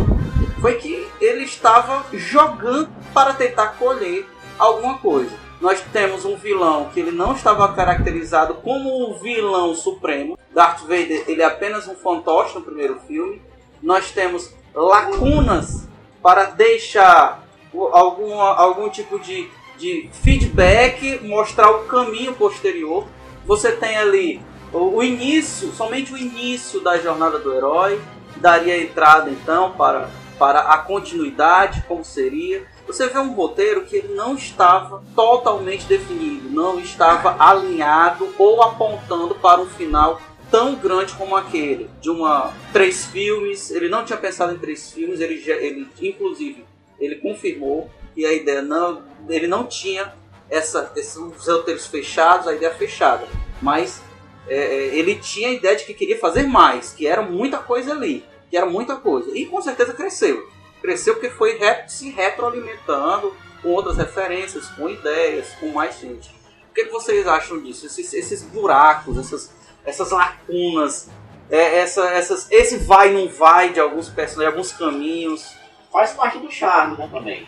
[0.60, 4.26] foi que ele estava jogando para tentar colher
[4.58, 5.30] alguma coisa.
[5.60, 10.38] Nós temos um vilão que ele não estava caracterizado como o vilão supremo.
[10.54, 13.42] Darth Vader ele é apenas um fantoche no primeiro filme.
[13.82, 15.88] Nós temos lacunas
[16.22, 17.44] para deixar
[17.92, 23.06] algum, algum tipo de, de feedback, mostrar o caminho posterior.
[23.44, 24.40] Você tem ali
[24.72, 28.00] o, início, somente o início da jornada do herói,
[28.36, 34.14] daria entrada então para, para a continuidade, como seria você vê um roteiro que ele
[34.14, 40.18] não estava totalmente definido, não estava alinhado ou apontando para um final
[40.50, 43.70] tão grande como aquele, de uma três filmes.
[43.70, 46.64] Ele não tinha pensado em três filmes, ele, ele inclusive
[46.98, 50.14] ele confirmou que a ideia não, ele não tinha
[50.48, 51.14] essa, esses
[51.46, 53.28] roteiros fechados, a ideia fechada,
[53.60, 54.02] mas
[54.48, 57.92] é, é, ele tinha a ideia de que queria fazer mais, que era muita coisa
[57.92, 60.48] ali, que era muita coisa, e com certeza cresceu
[60.80, 66.30] cresceu porque foi se retroalimentando com outras referências, com ideias, com mais gente.
[66.70, 67.86] O que, que vocês acham disso?
[67.86, 69.52] Esses, esses buracos, essas,
[69.84, 71.08] essas lacunas,
[71.50, 75.56] é, essa, essas, esse vai e não vai de alguns personagens, alguns caminhos.
[75.90, 77.46] Faz parte do charme né, também.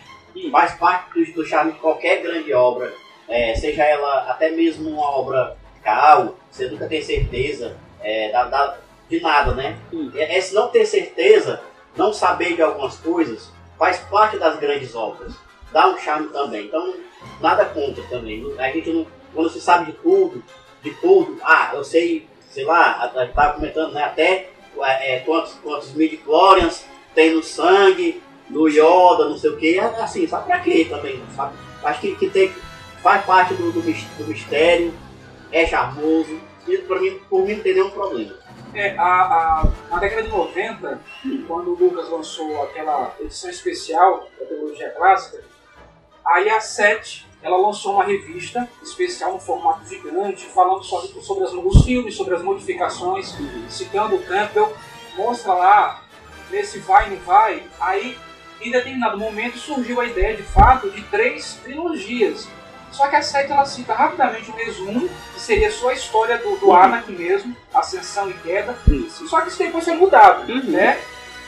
[0.51, 2.93] Faz parte do, do charme de qualquer grande obra,
[3.27, 8.77] é, seja ela até mesmo uma obra cal, você nunca tem certeza é, da, da,
[9.09, 9.77] de nada, né?
[9.93, 10.11] Hum.
[10.13, 11.61] Esse não ter certeza
[11.95, 15.33] não saber de algumas coisas faz parte das grandes obras.
[15.71, 16.65] Dá um charme também.
[16.65, 16.93] Então,
[17.39, 18.45] nada contra também.
[18.57, 20.43] A gente não, quando se sabe de tudo,
[20.83, 24.03] de tudo, ah, eu sei sei lá, a gente tava comentando, né?
[24.03, 24.49] Até
[24.79, 30.45] é, quantos, quantos midi-chlorians tem no sangue, no Yoda, não sei o que, assim, sabe
[30.45, 31.55] pra quê também, sabe?
[31.83, 32.53] Acho que, que tem,
[33.01, 34.93] faz parte do, do, do mistério,
[35.51, 38.33] é charmoso, e pra mim, por mim não tem nenhum problema.
[38.73, 41.01] É, a, a, na década de 90,
[41.47, 45.43] quando o Lucas lançou aquela edição especial da teologia clássica,
[46.25, 51.51] aí a 7 ela lançou uma revista especial no formato gigante, falando sobre, sobre as,
[51.51, 53.35] os filmes, sobre as modificações,
[53.67, 54.71] citando o Campbell,
[55.17, 56.03] mostra lá
[56.49, 58.17] nesse vai não vai, aí
[58.61, 62.47] em determinado momento surgiu a ideia de fato de três trilogias.
[62.91, 66.57] Só que a série ela cita rapidamente o resumo, que seria só a história do,
[66.57, 68.75] do Anakin mesmo, ascensão e queda.
[68.87, 69.27] Isso.
[69.27, 70.63] Só que isso depois foi mudado, Uhum.
[70.65, 70.99] né?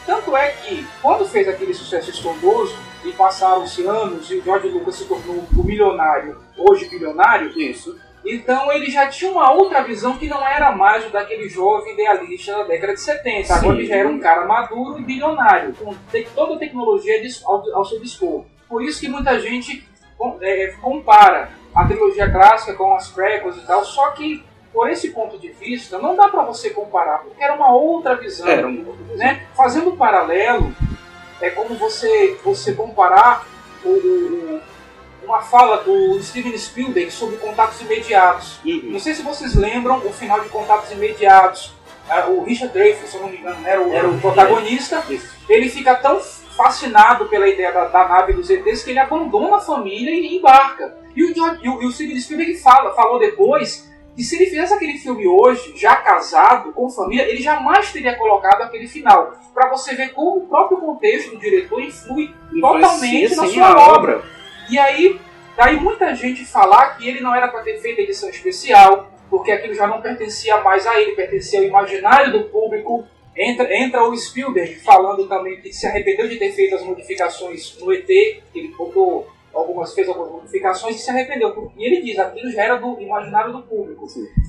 [0.06, 2.75] Tanto é que, quando fez aquele sucesso estrondoso,
[3.06, 7.97] e passaram-se anos, e o George Lucas se tornou o milionário, hoje bilionário, Isso.
[8.25, 12.53] então ele já tinha uma outra visão que não era mais o daquele jovem idealista
[12.58, 13.53] da década de 70.
[13.53, 15.93] Agora ele já era um cara maduro e bilionário, com
[16.34, 18.45] toda a tecnologia ao, seu dispor.
[18.69, 19.86] Por isso que muita gente
[20.82, 25.50] compara a trilogia clássica com as prequels e tal, só que por esse ponto de
[25.50, 28.48] vista não dá para você comparar, porque era uma outra visão.
[29.16, 29.46] Né?
[29.56, 30.74] Fazendo um paralelo,
[31.42, 33.46] é como você, você comparar
[33.84, 34.62] o- o-
[35.26, 38.60] uma fala do Steven Spielberg sobre contatos imediatos.
[38.66, 38.82] Uhum.
[38.86, 41.74] Não sei se vocês lembram o final de Contatos Imediatos.
[42.10, 45.02] Ah, O Richard Dreyfuss, se eu não me engano, era o, era o protagonista.
[45.48, 46.20] Ele fica tão
[46.56, 50.98] fascinado pela ideia da, da nave dos ETs que ele abandona a família e embarca.
[51.16, 54.46] E o, George- e o, e o Steven Spielberg fala, falou depois que se ele
[54.46, 59.34] fizesse aquele filme hoje, já casado, com família, ele jamais teria colocado aquele final.
[59.54, 63.94] Pra você ver como o próprio contexto do diretor influi totalmente na sim, sua a
[63.94, 64.24] obra.
[64.70, 65.20] E aí,
[65.58, 69.74] daí muita gente falar que ele não era para ter feito edição especial, porque aquilo
[69.74, 73.08] já não pertencia mais a ele, pertencia ao imaginário do público.
[73.36, 77.91] Entra, entra o Spielberg falando também que se arrependeu de ter feito as modificações no
[77.91, 81.72] ET, que ele botou algumas, fez algumas modificações e se arrependeu.
[81.78, 84.06] E ele diz, aquilo já era do imaginário do público.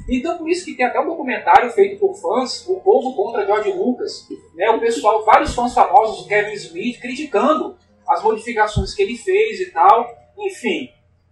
[0.09, 3.73] Então por isso que tem até um documentário feito por fãs, o povo contra George
[3.73, 9.17] Lucas, né, o pessoal, vários fãs famosos, o Kevin Smith, criticando as modificações que ele
[9.17, 10.07] fez e tal.
[10.39, 10.91] Enfim,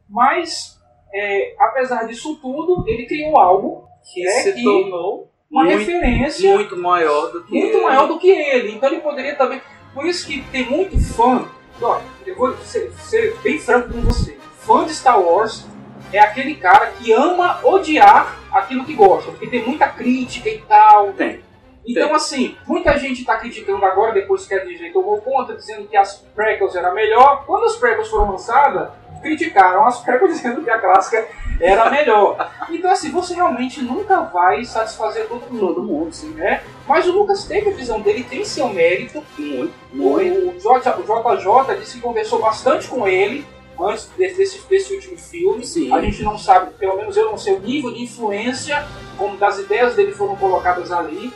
[0.08, 0.78] mas
[1.12, 6.54] é, apesar disso tudo, ele criou algo Que É se que tornou uma muito, referência
[6.54, 7.84] muito maior do que muito ele.
[7.84, 8.72] maior do que ele.
[8.72, 9.60] Então ele poderia também.
[9.92, 11.46] Por isso que tem muito fã.
[11.80, 14.38] Ó, eu vou ser, ser bem franco com você.
[14.60, 15.66] Fã de Star Wars
[16.12, 21.12] é aquele cara que ama odiar aquilo que gosta, porque tem muita crítica e tal.
[21.12, 21.40] Tem.
[21.86, 25.96] Então, assim, muita gente está criticando agora, depois que a Disney tomou conta, dizendo que
[25.96, 27.44] as prequels era melhor.
[27.44, 28.90] Quando as prequels foram lançadas,
[29.20, 31.26] criticaram as prequels dizendo que a clássica
[31.60, 32.50] era melhor.
[32.70, 35.60] Então, assim, você realmente nunca vai satisfazer todo mundo.
[35.60, 36.30] Todo mundo, sim.
[36.30, 36.62] Né?
[36.86, 39.22] Mas o Lucas teve a visão dele, tem seu mérito.
[39.38, 40.48] Muito, O, muito.
[40.48, 43.46] o, JJ disse que conversou bastante com ele
[43.78, 45.64] antes desse, desse, desse último filme.
[45.64, 45.92] Sim.
[45.92, 48.84] A gente não sabe, pelo menos eu não sei o nível de influência
[49.16, 51.32] como das ideias dele foram colocadas ali.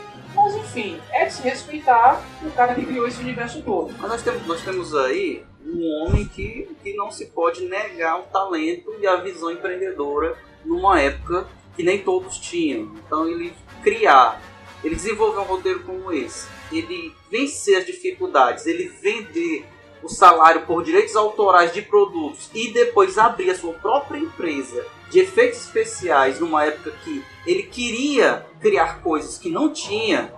[0.47, 3.93] Mas enfim, é de se respeitar o cara que criou esse universo todo.
[3.99, 8.23] Mas nós temos, nós temos aí um homem que, que não se pode negar o
[8.25, 12.95] talento e a visão empreendedora numa época que nem todos tinham.
[13.05, 14.41] Então ele criar,
[14.85, 19.67] ele desenvolver um roteiro como esse, ele vencer as dificuldades, ele vender
[20.03, 25.21] o salário por direitos autorais de produtos e depois abrir a sua própria empresa de
[25.21, 30.33] efeitos especiais numa época que ele queria criar coisas que não tinha,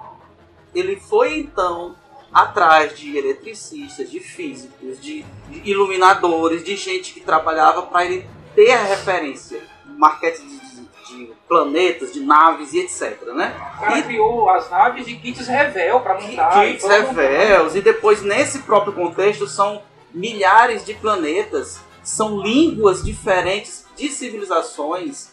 [0.74, 1.96] ele foi então
[2.32, 8.72] atrás de eletricistas, de físicos, de, de iluminadores, de gente que trabalhava para ele ter
[8.72, 10.67] a referência, marketing
[11.08, 13.54] de, planetas, de naves e etc, né?
[13.76, 16.64] O cara criou as naves de kits Revel pra montar.
[16.64, 23.86] Kits e Revels, e depois nesse próprio contexto são milhares de planetas, são línguas diferentes
[23.96, 25.30] de civilizações,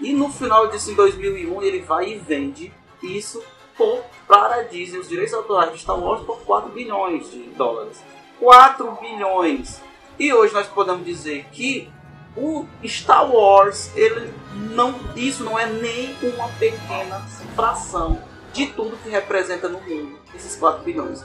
[0.00, 2.72] e no final disso, em 2001, ele vai e vende
[3.02, 3.42] isso
[3.76, 8.02] por, para a Disney, os direitos autorais de Star Wars, por 4 bilhões de dólares.
[8.38, 9.80] 4 bilhões!
[10.18, 11.90] E hoje nós podemos dizer que
[12.36, 17.20] o Star Wars, ele não, isso não é nem uma pequena
[17.54, 18.20] fração
[18.52, 21.24] de tudo que representa no mundo esses 4 bilhões.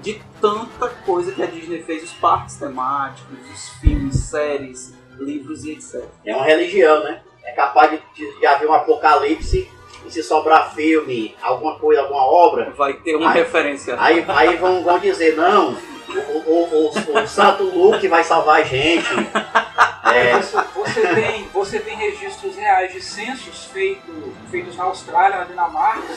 [0.00, 5.72] De tanta coisa que a Disney fez, os parques temáticos, os filmes, séries, livros e
[5.72, 6.04] etc.
[6.24, 7.20] É uma religião, né?
[7.44, 9.70] É capaz de, de, de haver um apocalipse
[10.04, 13.96] e se sobrar filme, alguma coisa, alguma obra, Vai ter uma Aí- referência.
[14.00, 15.76] aí, aí vão, vão dizer, não,
[16.08, 19.06] o, o, o, o Santo Luke vai salvar a gente.
[20.04, 20.32] É,
[20.82, 26.14] Você, tem, você tem registros reais de censos feito, feitos na Austrália, na Dinamarca,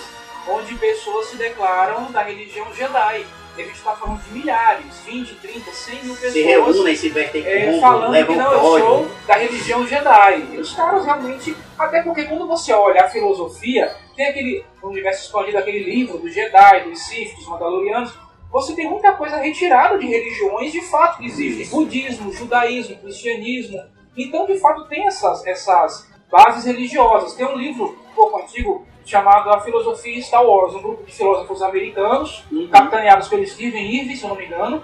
[0.47, 3.26] onde pessoas se declaram da religião Jedi.
[3.57, 6.34] E a gente está falando de milhares, 20, 30, 100 mil pessoas.
[6.34, 10.47] Se reúnem, se vestem é, como, falando que não, eu sou da religião Jedi.
[10.51, 11.55] E os caras realmente.
[11.80, 16.30] Até porque quando você olha a filosofia, tem aquele no universo expandido, aquele livro do
[16.30, 18.13] Jedi, dos Sith, dos Mandalorianos.
[18.51, 21.68] Você tem muita coisa retirada de religiões de fato que existem.
[21.68, 23.82] Budismo, judaísmo, cristianismo.
[24.18, 27.34] Então, de fato, tem essas, essas bases religiosas.
[27.34, 31.61] Tem um livro um pouco antigo chamado A Filosofia Star Wars, um grupo de filósofos
[31.61, 34.82] americanos, capitaneados pelo Steven Irving, se eu não me engano,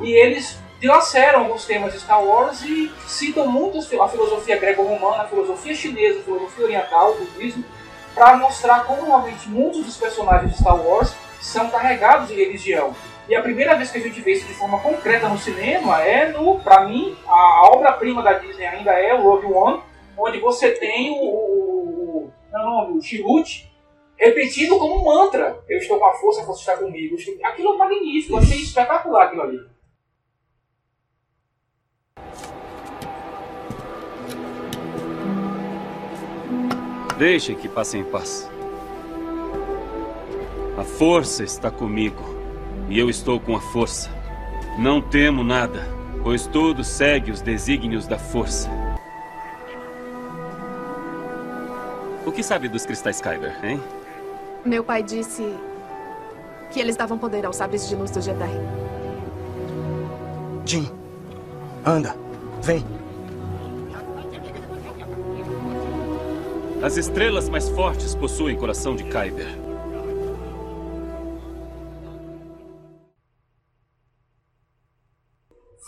[0.00, 5.26] e eles dilaceram alguns temas de Star Wars e citam muito a filosofia greco-romana, a
[5.26, 7.64] filosofia chinesa, a filosofia oriental, o budismo,
[8.14, 12.94] para mostrar como realmente muitos dos personagens de Star Wars são carregados de religião.
[13.28, 16.30] E a primeira vez que a gente vê isso de forma concreta no cinema é
[16.30, 19.82] no, para mim, a obra-prima da Disney ainda é o Rogue One,
[20.16, 23.68] onde você tem o, o, o, é nome, o Chirrut
[24.16, 25.58] repetido como um mantra.
[25.68, 27.16] Eu estou com a força, a força está comigo.
[27.42, 29.58] Aquilo é magnífico, eu achei espetacular aquilo ali.
[37.18, 38.48] Deixe que passem em paz.
[40.78, 42.35] A força está comigo.
[42.88, 44.10] E eu estou com a força.
[44.78, 45.82] Não temo nada,
[46.22, 48.70] pois tudo segue os desígnios da força.
[52.24, 53.80] O que sabe dos cristais Kyber, hein?
[54.64, 55.54] Meu pai disse
[56.70, 58.50] que eles davam poder aos sabres de luz do Jedi.
[60.64, 60.90] Jim,
[61.84, 62.16] anda,
[62.62, 62.84] vem.
[66.82, 69.65] As estrelas mais fortes possuem coração de Kyber.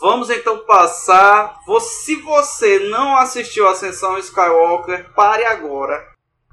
[0.01, 1.59] Vamos então passar.
[1.81, 6.07] Se você não assistiu a Ascensão Skywalker, pare agora.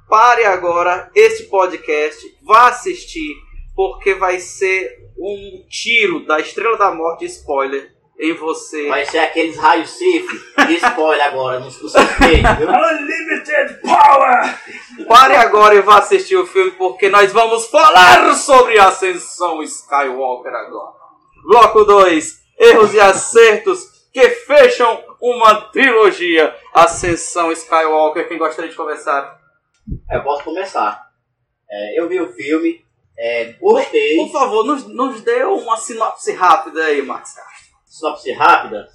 [0.10, 2.26] Pare agora este podcast.
[2.44, 3.36] Vá assistir,
[3.76, 8.88] porque vai ser um tiro da Estrela da Morte spoiler em você.
[8.88, 10.28] Vai ser aqueles raios Sif
[10.68, 12.70] de spoiler agora nos nos seus peitos, viu?
[12.70, 15.08] Unlimited Power!
[15.08, 20.54] Pare agora e vá assistir o filme, porque nós vamos falar sobre a Ascensão Skywalker
[20.54, 20.94] agora.
[21.44, 26.56] Bloco 2: Erros e acertos que fecham uma trilogia.
[26.74, 28.28] Ascensão Skywalker.
[28.28, 29.40] Quem gostaria de começar?
[30.10, 31.06] Eu posso começar.
[31.70, 32.86] É, eu vi o filme,
[33.18, 34.18] é, gostei.
[34.18, 37.76] Por favor, nos, nos dê uma sinopse rápida aí, Max Castro.
[37.86, 38.88] Sinopse rápida.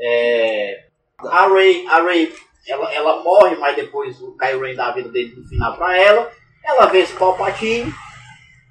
[0.00, 0.86] É,
[1.20, 2.32] a Ray, a Ray
[2.68, 5.96] ela, ela morre, mas depois o Kylo Ren dá a vida dele no final pra
[5.96, 6.30] ela.
[6.64, 7.92] Ela vence o Palpatine.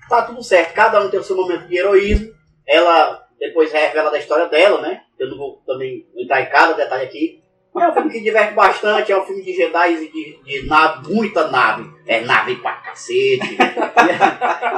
[0.07, 0.73] Tá tudo certo.
[0.73, 2.34] Cada um tem o seu momento de heroísmo.
[2.65, 5.01] Ela depois revela da história dela, né?
[5.19, 7.43] Eu não vou também entrar em cada detalhe aqui.
[7.75, 11.13] É um filme que diverte bastante, é um filme de Jedi e de, de nave,
[11.13, 11.88] muita nave.
[12.07, 13.39] É nave pra cacete.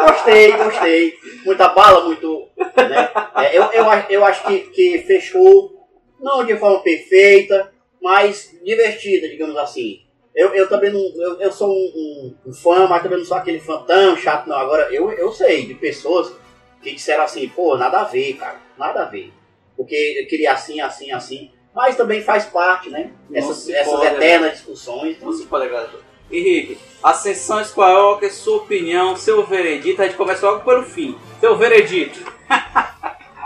[0.07, 1.14] gostei, gostei.
[1.45, 2.47] Muita bala, muito.
[2.57, 3.10] Né?
[3.38, 5.88] É, eu, eu, eu acho que, que fechou,
[6.20, 10.01] não de forma perfeita, mas divertida, digamos assim.
[10.36, 10.99] Eu, eu também não.
[10.99, 14.47] Eu, eu sou um, um- um fã, mas também não sou aquele fã tão chato,
[14.47, 14.57] não.
[14.57, 16.36] Agora, eu, eu sei de pessoas
[16.82, 19.34] que disseram assim, pô, nada a ver, cara, nada a ver.
[19.76, 21.52] Porque eu queria assim, assim, assim.
[21.74, 23.12] Mas também faz parte, né?
[23.32, 25.22] Essas, essas pode, eternas discussões.
[25.22, 26.02] Não se pode agradar.
[26.32, 30.02] Henrique, Ascensão Skywalker, sua opinião, seu veredito.
[30.02, 31.18] A gente começa logo pelo fim.
[31.40, 32.20] Seu veredito.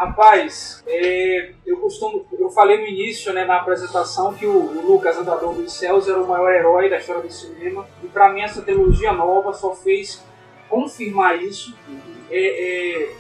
[0.04, 2.26] Rapaz, é, eu costumo.
[2.38, 6.22] Eu falei no início, né, na apresentação, que o, o Lucas Andador dos Céus era
[6.22, 7.88] o maior herói da história do cinema.
[8.04, 10.22] E pra mim essa trilogia nova só fez
[10.68, 11.74] confirmar isso.
[12.30, 13.16] É, é,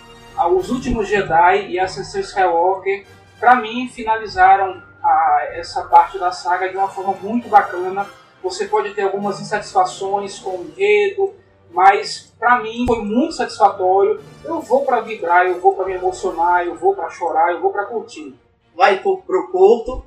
[0.51, 3.05] os últimos Jedi e Ascensão Skywalker,
[3.39, 8.07] pra mim, finalizaram a- essa parte da saga de uma forma muito bacana.
[8.41, 11.33] Você pode ter algumas insatisfações com o enredo,
[11.71, 14.21] mas pra mim foi muito satisfatório.
[14.43, 17.71] Eu vou pra vibrar, eu vou pra me emocionar, eu vou pra chorar, eu vou
[17.71, 18.35] pra curtir.
[18.75, 20.03] Vai pro, pro culto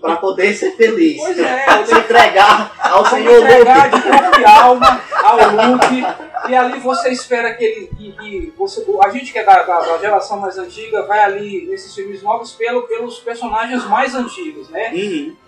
[0.00, 1.18] para poder ser feliz.
[1.18, 3.96] Pois é, Se entregar ao Senhor entregar Luke.
[3.96, 6.30] de corpo e alma ao Luke.
[6.48, 7.86] E ali você espera que ele.
[7.96, 11.66] Que, que você, a gente que é da, da- da geração mais antiga vai ali
[11.66, 14.90] nesses filmes novos pelo, pelos personagens mais antigos, né?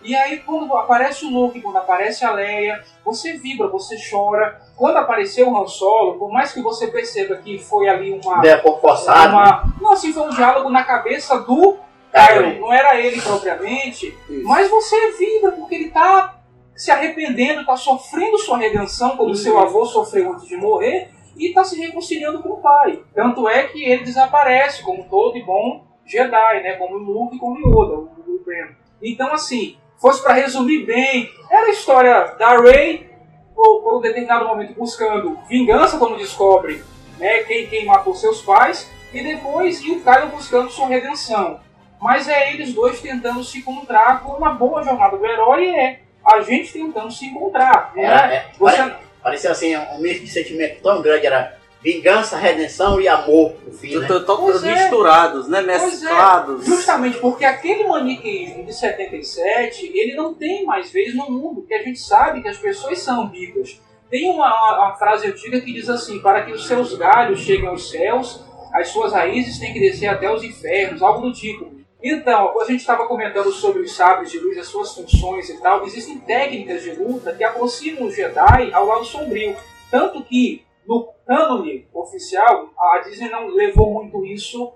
[0.04, 4.60] E aí quando aparece o Luke, quando aparece a Leia, você vibra, você chora.
[4.76, 8.46] Quando apareceu o Han Solo, por mais que você perceba que foi ali uma.
[8.46, 11.78] É, por forçado, uma não, assim, foi um diálogo na cabeça do
[12.12, 12.60] Kylo.
[12.60, 16.38] Não era ele propriamente, mas você vibra porque ele tá
[16.74, 21.64] se arrependendo, tá sofrendo sua redenção, como seu avô sofreu antes de morrer, e tá
[21.64, 23.02] se reconciliando com o pai.
[23.14, 26.74] Tanto é que ele desaparece, como todo e bom Jedi, né?
[26.74, 28.76] Como o Luke e como Yoda, o o Ben.
[29.02, 33.10] Então, assim, fosse para resumir bem, era a história da Rey,
[33.54, 36.82] por, por um determinado momento buscando vingança quando descobre
[37.18, 41.60] né, quem, quem matou seus pais, e depois e o Kylo buscando sua redenção.
[42.02, 46.40] Mas é eles dois tentando se encontrar com uma boa jornada do herói é a
[46.40, 47.92] gente tentando se encontrar.
[47.94, 48.02] Né?
[48.04, 53.00] Era, é, Você- pare- parecia assim, um misto de sentimento tão grande, era vingança, redenção
[53.00, 54.06] e amor no fim, né?
[54.06, 54.72] Tô- Pois é.
[54.72, 55.58] misturados, né?
[55.60, 56.64] É, Mesclados.
[56.64, 61.82] justamente porque aquele maniqueísmo de 77, ele não tem mais vez no mundo, porque a
[61.82, 63.80] gente sabe que as pessoas são ambíguas.
[64.10, 67.66] Tem uma, uma- uma frase antiga que diz assim, para que os seus galhos cheguem
[67.68, 71.81] aos céus, as suas raízes têm que descer até os infernos, algo do tipo.
[72.02, 75.84] Então, a gente estava comentando sobre os sabres de luz, as suas funções e tal,
[75.84, 79.56] existem técnicas de luta que aproximam o Jedi ao lado sombrio.
[79.90, 84.72] Tanto que, no cânone oficial, a Disney não levou muito isso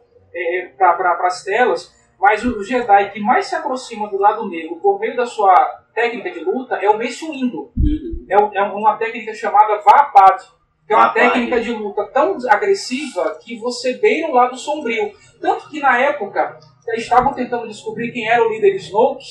[0.79, 5.17] para as telas, mas o Jedi que mais se aproxima do lado negro por meio
[5.17, 5.53] da sua
[5.95, 7.73] técnica de luta é o Mace Windu.
[8.29, 10.43] É, um- é uma técnica chamada Vapad,
[10.87, 11.33] que é uma Vapad.
[11.33, 15.13] técnica de luta tão agressiva que você beira o lado sombrio.
[15.41, 16.59] Tanto que na época
[16.95, 19.25] estavam tentando descobrir quem era o líder Snoke,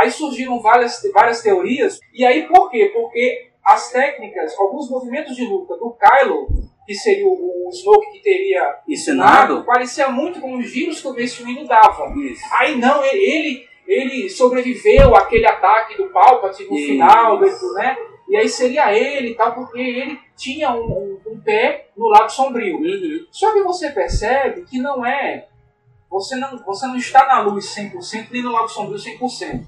[0.00, 1.98] aí surgiram várias, várias teorias.
[2.12, 2.90] E aí por quê?
[2.94, 6.46] Porque as técnicas, alguns movimentos de luta do Kylo,
[6.86, 9.64] que seria o, o Snoke que teria Ensinado?
[9.64, 12.14] parecia muito com os giros que o Mace Windu dava.
[12.20, 12.42] Isso.
[12.52, 16.86] Aí não, ele, ele, ele sobreviveu àquele ataque do Palpatine no Isso.
[16.86, 17.96] final, do- né?
[18.28, 22.30] E aí seria ele e tal, porque ele tinha um, um- um pé no lado
[22.30, 22.76] sombrio.
[22.76, 23.26] Uhum.
[23.30, 25.46] Só que você percebe que não é.
[26.16, 29.66] Você não, você não está na luz 100%, nem no lado sombrio 100%.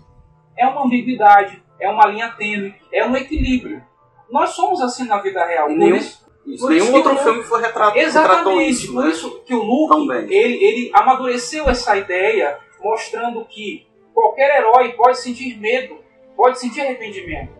[0.56, 3.84] É uma ambiguidade, é uma linha tênue, é um equilíbrio.
[4.30, 5.70] Nós somos assim na vida real.
[5.70, 9.10] E nenhum- isso, Isso, nenhum outro filme foi retratado Exatamente, isso, por né?
[9.10, 15.58] isso que o Luke ele, ele amadureceu essa ideia, mostrando que qualquer herói pode sentir
[15.58, 15.98] medo,
[16.34, 17.52] pode sentir arrependimento.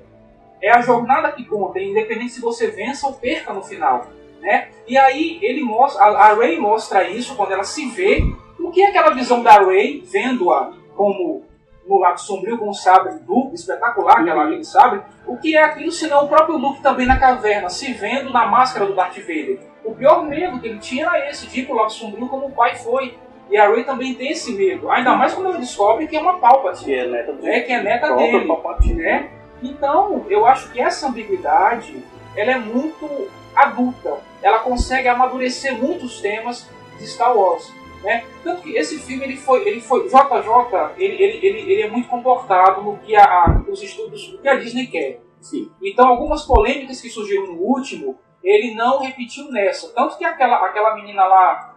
[0.63, 4.07] É a jornada que conta, independente se você vença ou perca no final.
[4.41, 4.71] Né?
[4.87, 8.23] E aí ele mostra, a, Rey mostra isso quando ela se vê.
[8.59, 11.45] O que é aquela visão da Rey, vendo-a como
[11.89, 15.91] no lado sombrio com o sabre duplo, espetacular, aquela, aquele sabre, o que é aquilo
[15.91, 19.59] senão o próprio Luke também na caverna, se vendo na máscara do Darth Vader.
[19.85, 22.53] O pior medo que ele tinha era esse, de ir pro lado sombrio como o
[22.53, 23.17] pai foi.
[23.51, 26.39] E a Rey também tem esse medo, ainda mais quando ela descobre que é uma
[26.39, 28.47] Palpatine, Que é neta do né, que é neta dele.
[28.47, 29.03] Palpatine.
[29.03, 29.31] Né?
[29.63, 32.05] Então, eu acho que essa ambiguidade
[32.37, 34.19] ela é muito adulta.
[34.43, 37.73] Ela consegue amadurecer muitos temas de Star Wars.
[38.03, 38.25] Né?
[38.45, 42.09] Tanto que esse filme ele foi, ele foi JJ, ele, ele, ele, ele é muito
[42.09, 45.21] comportado no que a, os estudos, o que a Disney quer.
[45.41, 45.71] Sim.
[45.83, 49.93] Então, algumas polêmicas que surgiram no último, ele não repetiu nessa.
[49.95, 51.77] Tanto que aquela, aquela menina lá,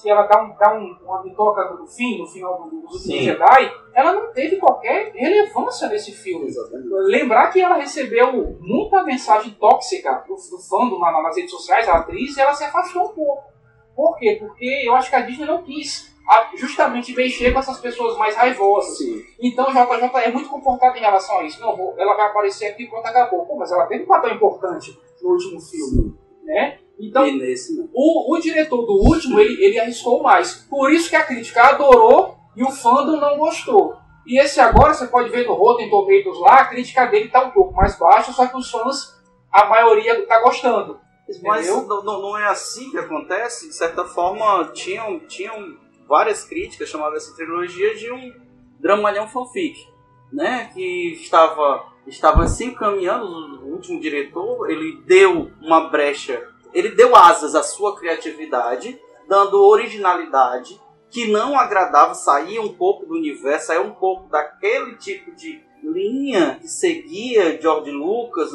[0.00, 2.98] que ela dá, um, dá um, uma bitoca no fim, no final do, do.
[2.98, 6.48] Jedi, ela não teve qualquer relevância nesse filme.
[7.06, 12.36] Lembrar que ela recebeu muita mensagem tóxica do, do fandom nas redes sociais, a atriz,
[12.36, 13.51] e ela se afastou um pouco.
[13.94, 14.36] Por quê?
[14.40, 18.34] Porque eu acho que a Disney não quis a- justamente mexer com essas pessoas mais
[18.36, 18.96] raivosas.
[19.40, 21.60] Então o JJ é muito comportado em relação a isso.
[21.60, 23.44] Não, vou- ela vai aparecer aqui quando acabou.
[23.46, 26.14] Pô, mas ela teve um papel importante no último filme.
[26.44, 26.78] Né?
[26.98, 30.54] Então, nesse o, o diretor do último, ele, ele arriscou mais.
[30.70, 33.94] Por isso que a crítica adorou e o fandom não gostou.
[34.26, 37.50] E esse agora, você pode ver no Rotten Tomatoes lá, a crítica dele tá um
[37.50, 39.20] pouco mais baixa, só que os fãs,
[39.50, 41.00] a maioria tá gostando.
[41.42, 43.68] Mas não, não- é assim que acontece.
[43.68, 45.76] De certa forma, tinham, tinham
[46.08, 48.32] várias críticas chamavam essa trilogia de um
[48.78, 49.78] dramalhão fanfic,
[50.32, 50.70] né?
[50.74, 53.26] Que estava, estava se encaminhando,
[53.64, 58.98] o último diretor, ele deu uma brecha, ele deu asas à sua criatividade,
[59.28, 65.30] dando originalidade, que não agradava, saía um pouco do universo, saía um pouco daquele tipo
[65.32, 68.50] de linha que seguia George Lucas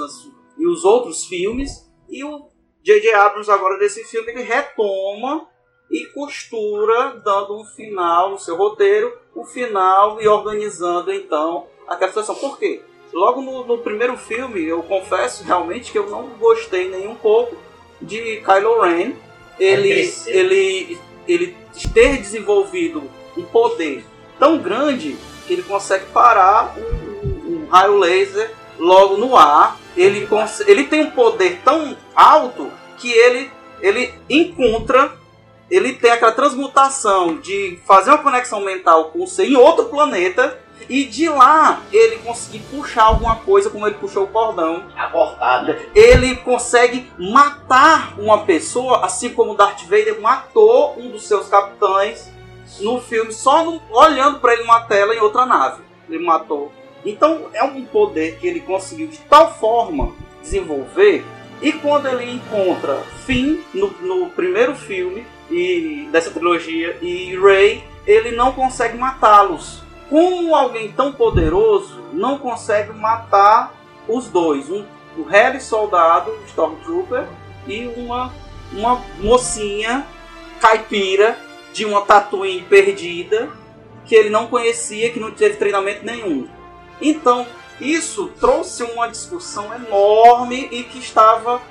[0.57, 2.49] e os outros filmes, e o
[2.87, 3.13] J.J.
[3.13, 5.45] Abrams agora desse filme ele retoma
[5.91, 12.35] e costura, dando um final no seu roteiro, um final e organizando então aquela situação.
[12.35, 12.81] Por quê?
[13.13, 17.57] Logo no, no primeiro filme, eu confesso realmente que eu não gostei nem um pouco
[18.01, 19.13] de Kylo Ren.
[19.59, 20.33] Ele, cresceu.
[20.33, 21.57] ele, ele
[21.93, 23.03] ter desenvolvido
[23.35, 24.05] um poder
[24.39, 29.77] tão grande que ele consegue parar um, um- um raio laser logo no ar.
[29.95, 30.27] Ele,
[30.67, 33.51] ele tem um poder tão alto que ele,
[33.81, 35.11] ele encontra,
[35.69, 41.03] ele tem aquela transmutação de fazer uma conexão mental com você em outro planeta e
[41.05, 44.83] de lá ele conseguir puxar alguma coisa como ele puxou o cordão.
[44.95, 45.79] Abortada.
[45.95, 52.31] Ele consegue matar uma pessoa, assim como Darth Vader matou um dos seus capitães
[52.79, 55.81] no filme, só no- olhando para ele numa tela em outra nave.
[56.09, 56.71] Ele matou.
[57.07, 61.23] Então é um poder que ele conseguiu de tal forma desenvolver
[61.61, 68.31] e quando ele encontra Finn no, no primeiro filme e dessa trilogia e Rey, ele
[68.31, 69.81] não consegue matá-los.
[70.09, 73.73] Como alguém tão poderoso não consegue matar
[74.07, 74.83] os dois, um,
[75.17, 77.25] o Harry soldado, Stormtrooper,
[77.67, 78.33] e uma,
[78.71, 80.05] uma mocinha
[80.59, 81.37] caipira
[81.73, 83.49] de uma Tatooine perdida
[84.05, 86.47] que ele não conhecia, que não teve treinamento nenhum.
[87.01, 87.45] Então,
[87.79, 91.61] isso trouxe uma discussão enorme e que estava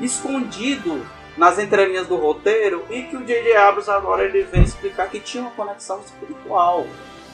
[0.00, 1.06] escondido
[1.36, 3.56] nas entrelinhas do roteiro e que o J.J.
[3.56, 6.86] Abrams agora ele vem explicar que tinha uma conexão espiritual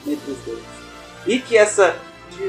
[0.05, 0.63] entre os dois.
[1.25, 1.99] E que essa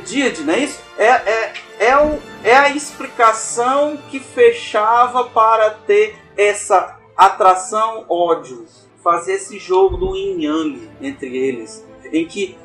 [0.07, 0.80] Did, não é isso?
[0.98, 8.66] É, é, é, o, é a explicação que fechava para ter essa atração ódio,
[9.03, 12.57] fazer esse jogo do yin yang entre eles, em que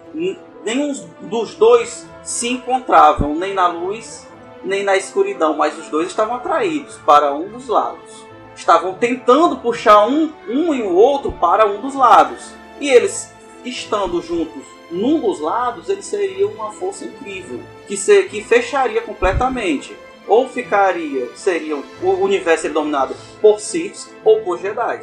[0.63, 4.27] nenhum dos dois se encontravam nem na luz
[4.65, 8.25] nem na escuridão, mas os dois estavam atraídos para um dos lados.
[8.55, 12.51] Estavam tentando puxar um, um e o outro para um dos lados.
[12.79, 13.31] E eles,
[13.63, 19.95] estando juntos num dos lados, eles seriam uma força incrível, que, se, que fecharia completamente.
[20.27, 25.01] Ou ficaria, seria o universo seria dominado por Sith ou por Jedi.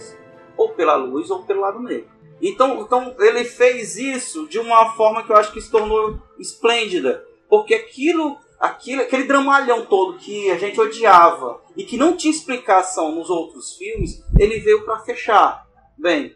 [0.57, 2.11] Ou pela luz ou pelo lado negro.
[2.43, 7.25] Então, então ele fez isso de uma forma que eu acho que se tornou esplêndida.
[7.49, 13.15] Porque aquilo, aquilo, aquele dramalhão todo que a gente odiava e que não tinha explicação
[13.15, 15.65] nos outros filmes, ele veio para fechar.
[15.97, 16.35] Bem,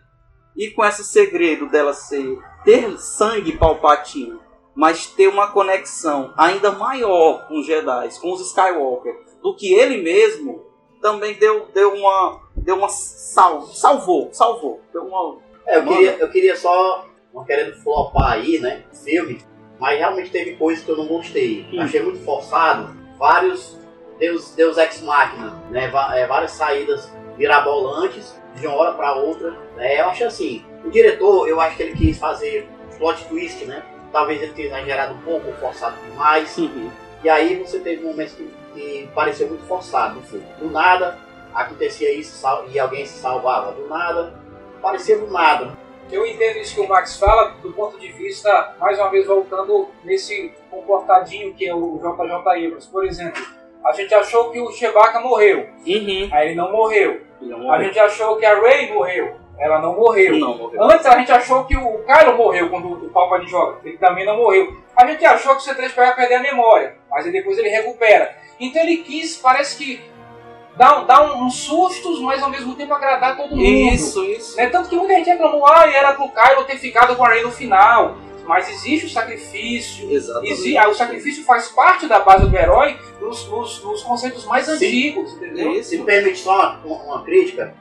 [0.56, 4.40] e com esse segredo dela ser ter sangue palpatino,
[4.76, 10.02] mas ter uma conexão ainda maior com os Jedi, com os Skywalker, do que ele
[10.02, 10.64] mesmo,
[11.00, 16.30] também deu, deu uma deu uma sal, salvou, salvou, deu uma é, eu, queria, eu
[16.30, 19.40] queria só, não querendo flopar aí, né, filme,
[19.78, 21.66] mas realmente teve coisas que eu não gostei.
[21.72, 21.80] Hum.
[21.80, 23.76] Achei muito forçado, vários
[24.18, 29.50] Deus, Deus Ex Machina, né, é, várias saídas mirabolantes de uma hora para outra.
[29.76, 33.82] Né, eu acho assim, o diretor, eu acho que ele quis fazer plot twist, né,
[34.12, 36.56] talvez ele tenha exagerado um pouco, forçado demais.
[36.56, 36.90] Uhum.
[37.22, 40.46] E aí você teve momentos que, que pareceu muito forçado no filme.
[40.58, 41.18] Do nada
[41.54, 43.72] acontecia isso e alguém se salvava.
[43.72, 44.34] Do nada
[44.80, 45.76] parecia do nada.
[46.10, 49.88] Eu entendo isso que o Max fala do ponto de vista, mais uma vez voltando
[50.04, 52.88] nesse comportadinho que é o JJ Abrams.
[52.88, 53.42] Por exemplo,
[53.84, 55.68] a gente achou que o Chewbacca morreu.
[55.86, 56.28] Uhum.
[56.32, 57.22] Aí ele não morreu.
[57.40, 57.72] não morreu.
[57.72, 59.36] A gente achou que a Rey morreu.
[59.58, 60.38] Ela não morreu.
[60.38, 60.82] Não morreu.
[60.82, 63.78] Antes a gente achou que o Kylo morreu quando o Palpatine joga.
[63.84, 64.76] Ele também não morreu.
[64.96, 66.96] A gente achou que o C3PO ia perder a memória.
[67.10, 68.36] Mas depois ele recupera.
[68.60, 70.00] Então ele quis, parece que
[70.76, 73.62] dá, dá uns sustos, mas ao mesmo tempo agradar todo mundo.
[73.62, 74.56] Isso, isso.
[74.56, 74.68] Né?
[74.68, 77.50] Tanto que muita gente reclamou, ah, era pro Kylo ter ficado com a Rey no
[77.50, 78.18] final.
[78.46, 80.08] Mas existe o sacrifício.
[80.08, 80.52] Exatamente.
[80.52, 84.66] Existe, ah, o sacrifício faz parte da base do herói nos, nos, nos conceitos mais
[84.66, 84.72] Sim.
[84.74, 85.72] antigos, entendeu?
[85.72, 85.90] Isso.
[85.90, 87.74] Se me permite só uma, uma crítica,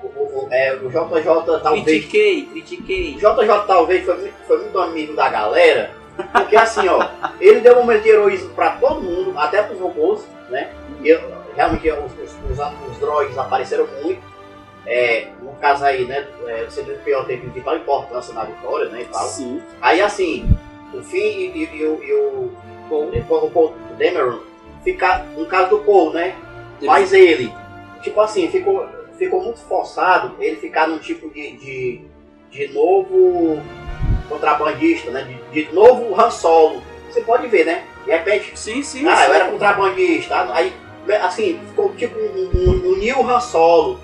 [0.00, 1.84] o, o, é, o JJ talvez.
[1.84, 3.16] Critiquei, critiquei.
[3.16, 5.90] O JJ talvez foi muito, foi muito amigo da galera,
[6.32, 7.04] porque assim, ó,
[7.40, 10.70] ele deu um momento de heroísmo pra todo mundo, até pros robôs, né?
[11.02, 11.20] E eu,
[11.56, 14.22] realmente os, os, os, os droids apareceram muito.
[14.84, 19.04] É, no caso aí, né, é, o C3PO teve vital importância na vitória, né, e
[19.04, 19.24] tal.
[19.28, 19.62] Sim.
[19.80, 20.48] Aí assim,
[20.92, 22.50] o Finn e, e, e, o- e o
[22.88, 24.40] Paul, o Paul Dameron
[24.82, 26.34] fica no caso do Paul, né?
[26.82, 27.52] Mas ele,
[28.02, 28.84] tipo assim, ficou,
[29.16, 32.00] ficou muito forçado ele ficar num tipo de, de,
[32.50, 33.62] de novo
[34.28, 35.22] contrabandista, né?
[35.52, 36.82] De, de novo Han Solo.
[37.08, 37.84] Você pode ver, né?
[38.04, 39.06] De repente, Sim, sim.
[39.06, 39.24] ah, sim.
[39.28, 40.52] eu era contrabandista.
[40.52, 40.72] Aí,
[41.22, 43.98] assim, ficou tipo um, um, um New Han Solo.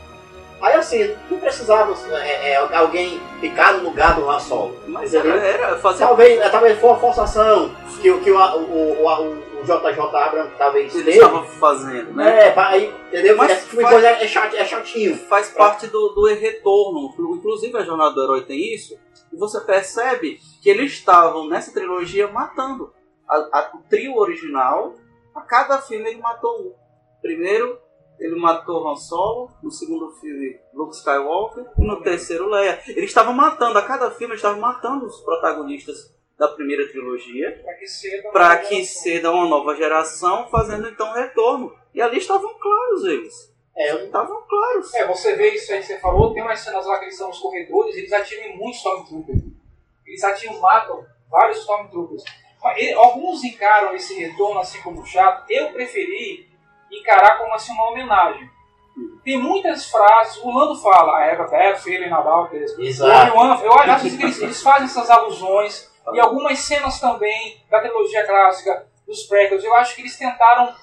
[0.60, 4.76] Aí assim, não precisava é, é, alguém ficar no lugar do Han Solo.
[4.88, 6.04] Mas era, era fazer.
[6.04, 7.70] Talvez, talvez foi uma forçação
[8.00, 11.16] que, o- que o, o, o, o JJ Abrams talvez Ele teve.
[11.18, 12.48] estava fazendo, né?
[12.48, 13.36] É, aí, entendeu?
[13.36, 15.16] Mas tipo faz- coisa é, chat, é chatinho.
[15.28, 17.14] faz parte do, do retorno.
[17.36, 18.98] Inclusive a Jornada do Herói tem isso.
[19.32, 22.92] E você percebe que eles estavam nessa trilogia matando.
[23.28, 24.94] A, a- o trio original,
[25.34, 26.72] a cada filme ele matou um.
[27.20, 27.78] Primeiro,
[28.18, 29.50] ele matou Han Solo.
[29.62, 31.64] No segundo filme, Luke Skywalker.
[31.78, 32.80] E no terceiro, Leia.
[32.88, 37.62] Eles estavam matando, a cada filme eles estavam matando os protagonistas da primeira trilogia.
[38.32, 41.74] Para que ceda uma nova geração, fazendo então retorno.
[41.94, 43.52] E ali estavam claros eles.
[43.76, 44.92] É, Estavam claros.
[44.94, 47.28] É, você vê isso aí que você falou, tem umas cenas lá que eles estão
[47.28, 49.40] nos corredores, eles atiram muitos Stormtroopers.
[50.04, 52.24] Eles atiram, matam vários Stormtroopers.
[52.76, 56.47] Ele- Alguns encaram esse retorno assim como chato, eu preferi
[56.90, 58.48] encarar como assim uma homenagem.
[59.24, 62.76] Tem muitas frases, o Lando fala, I have a bad feeling about this.
[62.78, 63.36] Exato.
[63.36, 68.86] Eu acho que eles, eles fazem essas alusões, E algumas cenas também da trilogia clássica
[69.06, 70.74] dos prequels, eu acho que eles tentaram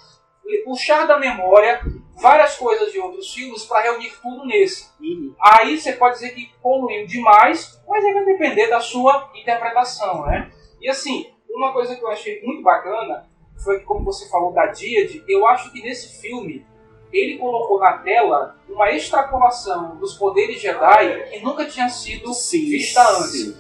[0.64, 1.82] puxar da memória
[2.22, 4.90] várias coisas de outros filmes para reunir tudo nesse.
[5.00, 5.36] Uhum.
[5.40, 10.52] Aí você pode dizer que poluiu demais, mas aí vai depender da sua interpretação, né?
[10.80, 13.28] E assim, uma coisa que eu achei muito bacana
[13.64, 16.66] foi como você falou da Díade, eu acho que nesse filme
[17.12, 23.02] ele colocou na tela uma extrapolação dos poderes Jedi que nunca tinha sido Sim, vista
[23.12, 23.32] antes.
[23.32, 23.58] sim.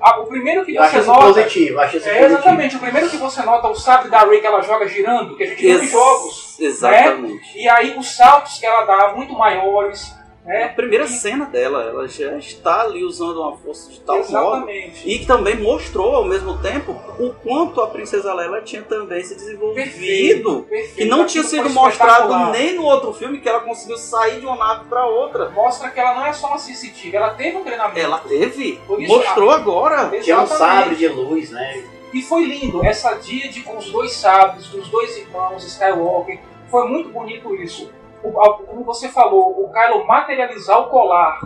[0.00, 1.24] Ah, o primeiro que Eu acho você isso nota.
[1.26, 2.38] positivo, acho isso É, positivo.
[2.38, 5.36] exatamente, o primeiro que você nota é o sabre da Rey que ela joga girando,
[5.36, 6.60] que a gente viu em Ex- jogos.
[6.60, 7.58] Exatamente.
[7.58, 10.14] E aí os saltos que ela dá muito maiores.
[10.46, 10.68] A Né?
[10.68, 14.28] primeira cena dela, ela já está ali usando uma força de tal modo.
[14.28, 15.08] Exatamente.
[15.08, 19.34] E que também mostrou ao mesmo tempo o quanto a Princesa Leia tinha também se
[19.34, 19.82] desenvolvido.
[19.90, 20.94] Perfeito, perfeito.
[20.94, 24.56] Que não tinha sido mostrado nem no outro filme, que ela conseguiu sair de uma
[24.56, 25.50] nave para outra.
[25.50, 27.98] Mostra que ela não é só uma sensitiva, ela teve um treinamento.
[27.98, 28.80] Ela teve.
[28.88, 30.08] Mostrou agora.
[30.20, 30.56] Tinha um Exatamente.
[30.80, 31.84] sabre de luz, né?
[32.14, 36.38] E foi lindo, essa Díade com os dois sabres, dos dois irmãos Skywalker.
[36.70, 37.90] Foi muito bonito isso.
[38.22, 41.40] Como você falou, o Kylo materializar o colar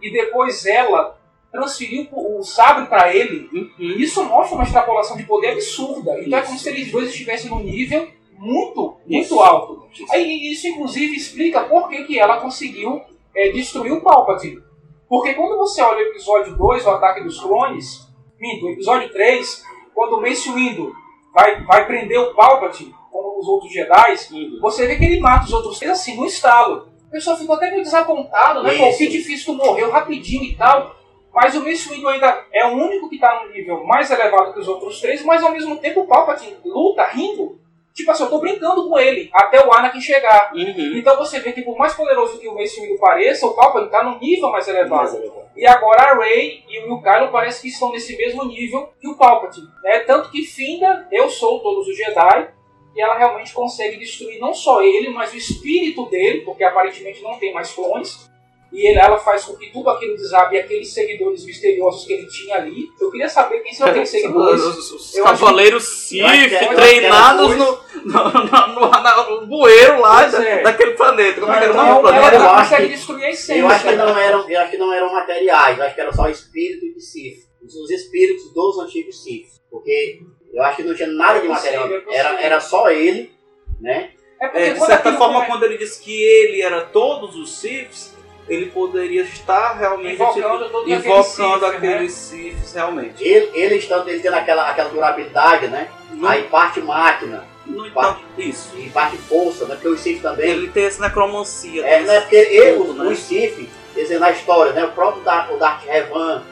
[0.00, 1.18] e depois ela
[1.50, 3.96] transferir o, sabre para ele, Uhum.
[3.96, 6.20] isso mostra uma extrapolação de poder absurda.
[6.20, 8.06] Então é como se eles dois estivessem num nível
[8.36, 9.40] muito, muito Isso.
[9.40, 9.88] alto.
[10.10, 13.00] Aí isso inclusive explica por que, que ela conseguiu
[13.34, 14.62] é, destruir o Palpatine.
[15.08, 18.06] Porque quando você olha o episódio 2, o ataque dos clones,
[18.38, 19.64] minto, o episódio 3,
[19.94, 20.92] quando o Mace Windu
[21.34, 24.16] vai, vai prender o Palpatine com os outros Jedi,
[24.60, 26.88] você vê que ele mata os outros três assim, no estalo.
[27.06, 28.76] O pessoal ficou até meio desapontado, né?
[28.76, 28.98] Pô, Isso.
[28.98, 30.94] que difícil morreu rapidinho e tal.
[31.32, 34.60] Mas o Mace Windu ainda é o único que está no nível mais elevado que
[34.60, 37.58] os outros três, mas ao mesmo tempo o Palpatine luta rindo.
[37.94, 40.52] Tipo assim, eu tô brincando com ele, até o Anakin chegar.
[40.54, 40.96] Uhum.
[40.96, 44.04] Então você vê que por mais poderoso que o Mace Windu pareça, o Palpatine tá
[44.04, 45.20] num nível mais elevado.
[45.56, 49.16] E agora a Rey e o Kylo parece que estão nesse mesmo nível que o
[49.16, 49.66] Palpatine.
[49.82, 50.00] Né?
[50.00, 52.50] Tanto que finda, eu sou todos os Jedi,
[52.96, 57.38] e ela realmente consegue destruir não só ele, mas o espírito dele, porque aparentemente não
[57.38, 58.28] tem mais clones.
[58.70, 62.26] E ele, ela faz com que tudo aquilo desabe e aqueles seguidores misteriosos que ele
[62.26, 62.84] tinha ali.
[63.00, 64.60] Eu queria saber quem são aqueles seguidores.
[64.62, 67.64] Os, os acho Cavaleiros que é- treinados no,
[68.04, 70.62] no, no, no- no bueiro lá é.
[70.62, 71.40] daquele planeta.
[71.40, 72.36] Como é que era o nome Então do ela, planeta?
[72.44, 73.60] Ela consegue destruir a essência.
[73.60, 76.12] Eu acho que não eram, eu acho que não eram materiais, eu acho que era
[76.12, 77.48] só espírito de Sith.
[77.64, 79.46] Os os espíritos dos antigos Sith.
[79.70, 80.20] Porque
[80.52, 82.02] eu acho que não tinha nada É de possível, material.
[82.08, 82.16] é.
[82.16, 83.32] Era, era só ele,
[83.80, 84.10] né?
[84.40, 88.14] É porque É, de certa forma, quando ele disse que ele era todos os Siths,
[88.48, 92.50] ele poderia estar realmente Invocando todos invocando aqueles Sith, né?
[92.54, 93.22] Siths realmente.
[93.22, 95.88] Ele, ele, estando, ele tendo aquela, aquela durabilidade, né?
[96.12, 98.70] No, Aí parte máquina no entanto, isso.
[98.78, 99.74] e parte força, né?
[99.74, 100.48] Porque os Sith também.
[100.48, 101.84] Ele tem essa necromancia.
[101.86, 102.20] É, né?
[102.22, 103.04] Porque ele, os, né?
[103.04, 104.84] os Sith, quer dizer, na história, né?
[104.84, 106.42] O próprio Darth, o Darth Revan,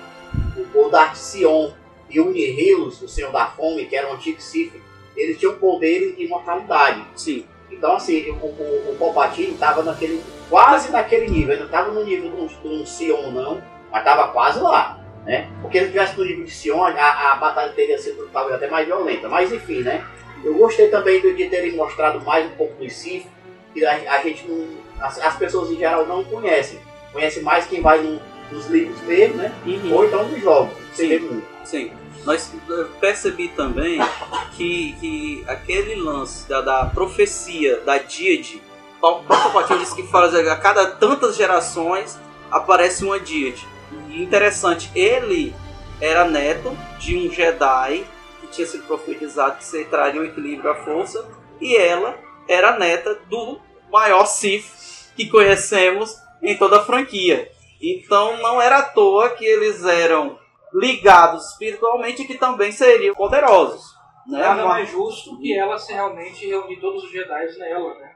[0.75, 1.71] o, o Darth Sion
[2.17, 4.73] e o Nihilus, o Senhor da Fome, que era um antigo Sith,
[5.15, 7.05] eles tinham poderes de imortalidade.
[7.15, 7.45] Sim.
[7.71, 11.51] Então, assim, o, o, o Palpatine estava naquele, quase naquele nível.
[11.53, 14.99] Ele não estava no nível de um, Sion, não, mas estava quase lá.
[15.25, 15.51] Né?
[15.61, 18.69] Porque se ele tivesse no nível de Sion, a, a batalha teria sido talvez até
[18.69, 19.29] mais violenta.
[19.29, 20.05] Mas, enfim, né?
[20.45, 23.27] Eu gostei também de, de terem mostrado mais um pouco do Sith,
[23.75, 24.67] que a, a gente não.
[25.01, 26.79] As, as pessoas em geral não conhecem.
[27.13, 28.21] Conhece mais quem vai no-
[28.53, 29.53] nos livros mesmo, né?
[29.67, 29.93] Uhum.
[29.93, 30.73] Ou então nos jogos.
[30.95, 31.43] Sim.
[31.65, 31.91] Sim.
[32.27, 32.53] Nós
[33.01, 34.01] percebi também
[34.57, 38.61] que, que aquele lance da, da profecia da Díade,
[39.01, 42.19] o próprio disse que fala a cada tantas gerações
[42.51, 43.65] aparece uma Díade.
[44.11, 45.55] Interessante, ele
[46.01, 48.05] era neto de um Jedi
[48.41, 51.25] que tinha sido profetizado que se traria um equilíbrio à força,
[51.61, 52.19] e ela
[52.49, 53.61] era neta do
[53.91, 57.49] maior Sith que conhecemos em toda a franquia.
[57.81, 60.39] Então não era à toa que eles eram
[60.73, 63.95] ligados espiritualmente e que também seriam poderosos.
[64.27, 64.39] Né?
[64.41, 68.13] Nada Uma- mais justo que ela se realmente reunir todos os Jedi nela, né?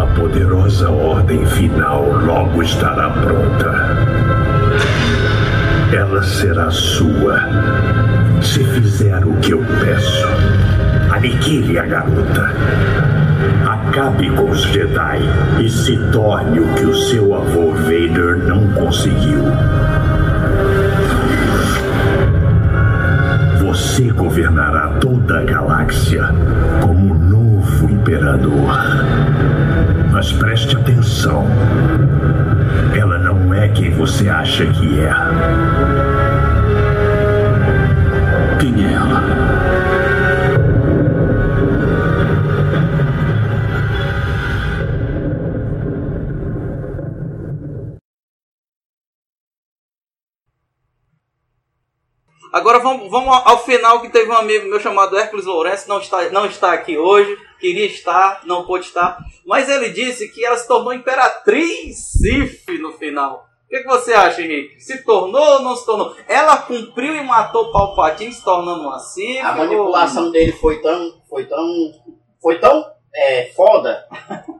[0.00, 4.47] A poderosa ordem final logo estará pronta.
[5.92, 7.40] Ela será sua.
[8.42, 10.28] Se fizer o que eu peço,
[11.10, 12.52] aniquile a garota.
[13.66, 15.20] Acabe com os Jedi
[15.60, 19.44] e se torne o que o seu avô Vader não conseguiu.
[23.60, 26.28] Você governará toda a galáxia
[26.80, 28.76] como o novo imperador.
[30.12, 31.46] Mas preste atenção.
[32.96, 33.27] Ela não
[33.58, 35.10] é quem você acha que é.
[38.60, 39.18] Quem é ela?
[52.52, 56.30] Agora vamos, vamos ao final que teve um amigo meu chamado Hércules Lourenço, não está,
[56.30, 60.66] não está aqui hoje, queria estar, não pôde estar, mas ele disse que ela se
[60.66, 63.47] tornou imperatriz Sif no final.
[63.68, 64.80] O que, que você acha, Henrique?
[64.80, 66.16] Se tornou ou não se tornou?
[66.26, 69.40] Ela cumpriu e matou Palpatine se tornando uma Sif?
[69.40, 71.92] A manipulação dele foi tão, foi tão,
[72.40, 72.82] foi tão
[73.14, 74.08] é, foda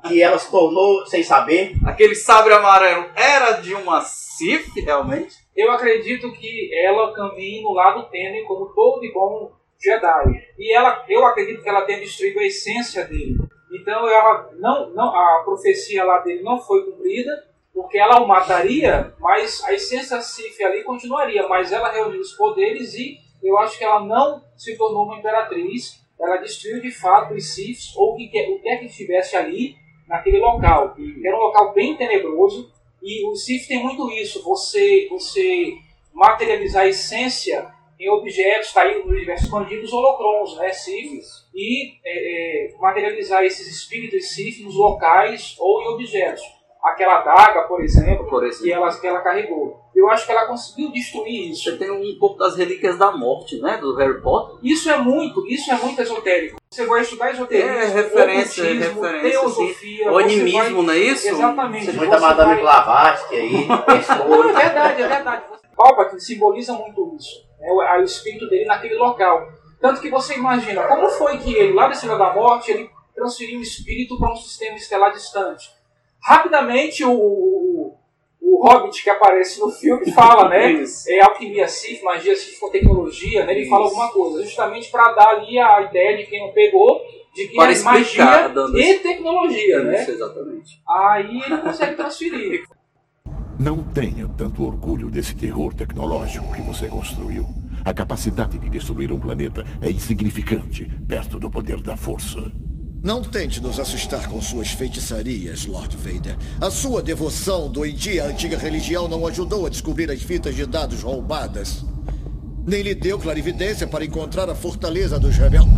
[0.07, 1.75] que ela se tornou sem saber.
[1.87, 5.37] Aquele sabre amarelo era de uma Sif, realmente?
[5.57, 9.53] Eu acredito que ela caminha no lado tênue como todo e bom
[9.83, 10.45] Jedi.
[10.59, 13.39] E ela, eu acredito que ela tenha destruído a essência dele.
[13.73, 17.48] Então ela não, não, a profecia lá dele não foi cumprida,
[17.79, 21.47] porque ela o mataria, mas a essência Sith ali continuaria.
[21.47, 26.05] Mas ela reuniu os poderes e eu acho que ela não se tornou uma imperatriz.
[26.21, 29.77] Ela destruiu de fato os Siths, ou o que, o que é que estivesse ali
[30.09, 30.97] naquele local.
[31.25, 32.69] Era um local bem tenebroso.
[33.01, 35.73] E o Sith tem muito isso, você, você
[36.13, 41.23] materializar a essência em objetos, está aí no universo expandido, os holocrons, né, Sith,
[41.55, 46.58] e é, é, materializar esses espíritos Sith nos locais ou em objetos.
[46.83, 48.65] Aquela daga, por exemplo, Por exemplo.
[48.65, 49.81] Que, ela, que ela carregou.
[49.95, 51.65] Eu acho que ela conseguiu destruir isso.
[51.65, 53.79] Você tem um pouco das relíquias da morte, né?
[53.79, 54.59] Do Harry Potter.
[54.63, 56.57] Isso é muito, isso é muito esotérico.
[56.71, 60.09] Você vai estudar esoterismo, É, referência, ocultismo, referência, teosofia, sim.
[60.09, 61.29] O você animismo, vai- não é isso?
[61.29, 61.93] Exatamente.
[61.93, 63.67] Muita Você Madame vai- Blavatsky aí,
[64.29, 65.43] Não, é verdade, é verdade.
[65.77, 69.49] Palpatine simboliza muito isso, né, o, o espírito dele naquele local.
[69.81, 73.59] Tanto que você imagina, como foi que ele, lá da Estrela da Morte, ele transferiu
[73.59, 75.71] o espírito para um sistema estelar distante?
[76.29, 77.97] Rapidamente, o, o,
[78.39, 80.73] o Hobbit que aparece no filme fala, né?
[80.85, 81.11] Isso.
[81.11, 83.53] É alquimia Sith, magia Sith com tecnologia, né?
[83.53, 83.71] Ele Isso.
[83.71, 87.01] fala alguma coisa, justamente para dar ali a ideia de quem não pegou,
[87.35, 90.03] de que Para é magia dando e tecnologia, né?
[90.03, 90.83] Isso, exatamente.
[90.87, 92.65] Aí ele consegue transferir.
[93.59, 97.45] Não tenha tanto orgulho desse terror tecnológico que você construiu.
[97.85, 102.53] A capacidade de destruir um planeta é insignificante perto do poder da força.
[103.03, 106.37] Não tente nos assustar com suas feitiçarias, Lord Vader.
[106.61, 111.03] A sua devoção doentia à antiga religião não ajudou a descobrir as fitas de dados
[111.03, 111.85] roubadas.
[112.67, 115.73] Nem lhe deu clarividência para encontrar a fortaleza dos rebeldes.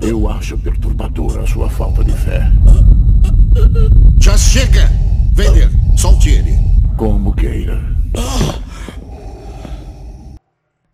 [0.00, 2.50] Eu acho perturbadora a sua falta de fé.
[4.20, 4.90] Já chega!
[5.32, 6.58] Vader, solte ele.
[6.96, 7.80] Como queira.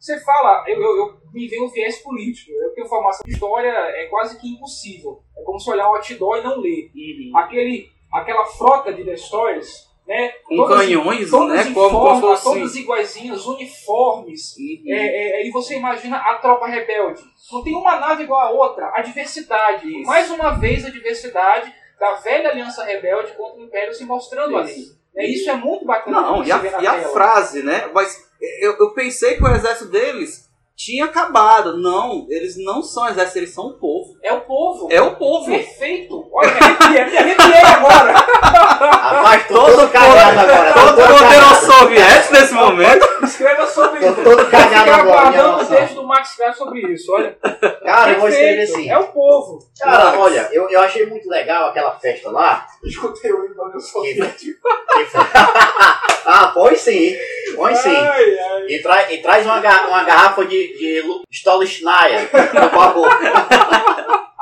[0.03, 2.51] Você fala, eu, eu, eu me vem um viés político.
[2.51, 5.23] Eu tenho formação de história, é quase que impossível.
[5.39, 6.91] É como se olhar um outdoor e não ler.
[7.37, 10.31] Aquele, aquela frota de destroyers, né?
[10.45, 11.71] Com canhões, todas né?
[11.71, 14.57] em Como- como fosse- todas iguaizinhas, uniformes.
[14.59, 14.93] Uhum.
[14.93, 17.23] É, é, e você imagina a tropa rebelde.
[17.53, 18.91] Não tem uma nave igual a outra.
[18.97, 19.87] A diversidade.
[20.03, 25.01] Mais uma vez a diversidade da velha aliança rebelde contra o Império se mostrando ali.
[25.15, 26.23] É, isso é muito bacana.
[26.23, 27.89] Não, e a, e a frase, né?
[27.95, 31.77] Mas eu, eu pensei que o exército deles tinha acabado.
[31.79, 34.17] Não, eles não são exército, eles são o povo.
[34.23, 34.89] É o povo.
[34.91, 35.47] É o povo.
[35.47, 36.29] Perfeito.
[36.33, 38.13] Olha, me arrepiei, me arrepiei agora.
[38.13, 40.73] Rapaz, tô Todo todo cagado agora.
[40.73, 43.25] Todo poderoso soviético nesse momento.
[43.25, 44.23] Escreva sobre Tô isso.
[44.25, 47.13] todo cagado agora, minha aguardando o texto do Max Gaia sobre isso.
[47.13, 47.37] Olha.
[47.85, 48.79] Cara, eu vou escrever Perfeito.
[48.79, 48.91] assim.
[48.91, 49.59] É o povo.
[49.79, 52.67] Cara, olha, eu, eu achei muito legal aquela festa lá.
[52.85, 54.59] Escutei o hino da União Soviética.
[56.27, 57.15] ah, põe sim.
[57.55, 57.95] Põe sim.
[57.95, 58.67] Ai, ai.
[58.69, 63.09] E, tra- e traz uma, ga- uma garrafa de, de Stolichnaya, por favor.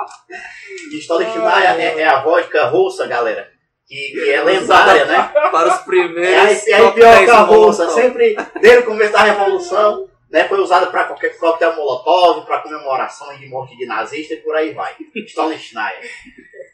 [1.01, 3.51] Stolichnaya é, é a vodka russa, galera.
[3.87, 5.31] Que, que é lendária, né?
[5.51, 6.67] Para os É a, primeiros.
[6.69, 10.87] é a top ipioca 10 russa, sempre desde o começo da Revolução, né, foi usada
[10.87, 14.95] para qualquer coquetel molotov, para comemorações de morte de nazista e por aí vai.
[15.27, 15.99] Stolichnaya.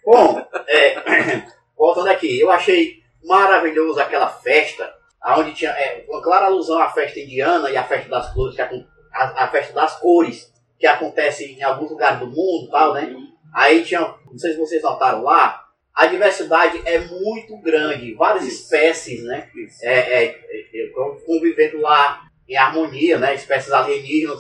[0.07, 1.43] Bom, é,
[1.77, 4.95] voltando aqui, eu achei maravilhoso aquela festa,
[5.37, 8.63] onde tinha é, uma clara alusão à festa indiana e à festa das flores, que
[8.63, 8.71] a,
[9.13, 10.49] a festa das cores,
[10.79, 13.17] que acontece em alguns lugares do mundo, tal, né?
[13.53, 19.25] Aí tinha, não sei se vocês notaram lá, a diversidade é muito grande, várias espécies,
[19.25, 19.51] né?
[19.83, 20.87] É, é, é,
[21.27, 23.35] convivendo lá em harmonia, né?
[23.35, 24.39] Espécies alienígenas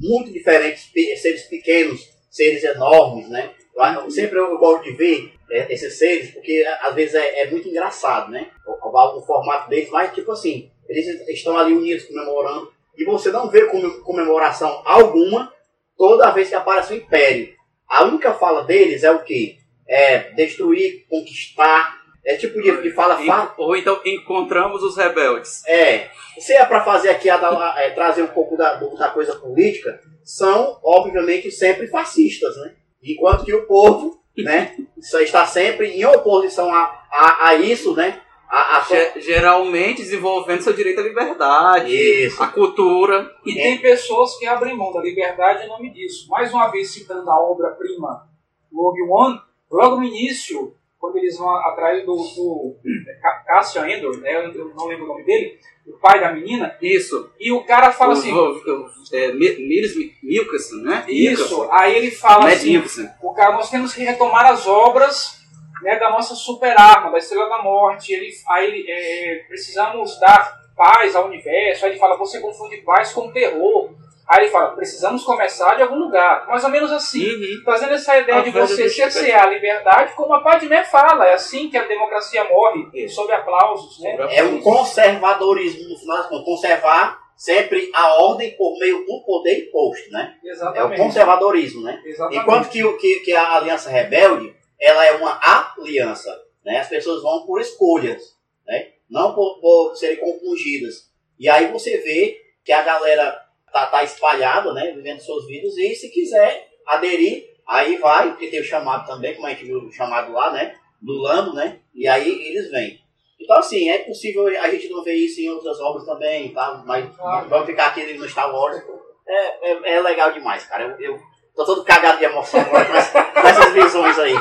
[0.00, 0.90] muito diferentes,
[1.20, 2.00] seres pequenos,
[2.30, 3.50] seres enormes, né?
[3.74, 7.68] Eu- sempre eu gosto de ver é, esses seres, porque às vezes é, é muito
[7.68, 8.48] engraçado, né?
[8.66, 13.30] O, o, o formato deles, mas tipo assim, eles estão ali unidos comemorando, e você
[13.30, 15.52] não vê come- comemoração alguma
[15.96, 17.52] toda vez que aparece o Império.
[17.88, 19.56] A única fala deles é o quê?
[19.86, 25.66] É destruir, conquistar, é tipo de, de fala fa- Ou então encontramos os rebeldes.
[25.66, 26.08] é,
[26.38, 30.78] se é para fazer aqui, a é, trazer um pouco da, da coisa política, são,
[30.82, 32.74] obviamente, sempre fascistas, né?
[33.02, 34.74] Enquanto que o povo né?
[34.96, 38.20] Está sempre em oposição a, a, a isso, né?
[38.48, 38.80] A, a...
[38.82, 42.42] Ge- geralmente desenvolvendo seu direito à liberdade, Isso.
[42.42, 43.30] a cultura.
[43.44, 46.28] E tem pessoas que abrem mão da liberdade em nome disso.
[46.30, 48.28] Mais uma vez citando a obra-prima
[48.72, 49.40] Rogue One,
[49.70, 52.76] logo no início, quando eles vão atrás do, do
[53.20, 57.28] Ca- Cassian Endor, né, eu não lembro o nome dele, o pai da menina, Isso.
[57.40, 61.04] e o cara fala assim, O- o- o- é, Mi- Miles Mi- Milkerson, né?
[61.08, 61.68] isso, Milkerson.
[61.72, 65.42] aí ele fala Matt assim, o cara, nós temos que retomar as obras
[65.82, 68.12] né, da nossa super arma, da Estrela da Morte.
[68.12, 71.84] Ele, aí ele, é, precisamos dar paz ao universo.
[71.84, 73.90] Aí ele fala, você confunde paz com terror.
[74.32, 76.46] Aí ele fala, precisamos começar de algum lugar.
[76.46, 77.22] Mais ou menos assim.
[77.28, 77.62] Uhum.
[77.64, 79.10] Trazendo essa ideia A de você justiça.
[79.10, 81.26] cercear a liberdade, como a Padmé fala.
[81.28, 83.16] É assim que a democracia morre, Isso.
[83.16, 84.00] sob aplausos.
[84.00, 84.16] Né?
[84.30, 89.66] É um conservadorismo, no final das contas, conservar sempre a ordem por meio do poder
[89.68, 90.34] imposto, né?
[90.42, 91.00] É o Exatamente.
[91.02, 92.00] conservadorismo, né?
[92.04, 92.40] Exatamente.
[92.42, 95.38] Enquanto que, o- que, que a Aliança Rebelde, ela é uma
[95.78, 96.30] aliança,
[96.64, 96.78] né?
[96.78, 98.92] As pessoas vão por escolhas, né?
[99.10, 101.10] Não por, por serem compungidas.
[101.38, 103.41] E aí você vê que a galera
[103.72, 104.92] tá, tá espalhada, né?
[104.92, 109.46] Vivendo suas vidas e se quiser aderir, aí vai, porque tem o chamado também, como
[109.46, 110.74] a gente viu o chamado lá, né?
[111.00, 111.80] Do Lando, né?
[111.94, 113.00] E aí eles vêm.
[113.40, 116.82] Então, assim, é possível a gente não ver isso em outras obras também, tá?
[116.86, 117.48] Mas Claro.
[117.48, 118.80] vamos ficar aqui no Star Wars.
[119.26, 120.96] É, é, é legal demais, cara.
[121.00, 121.20] Eu, eu
[121.56, 124.34] tô todo cagado de emoção agora com essas visões aí.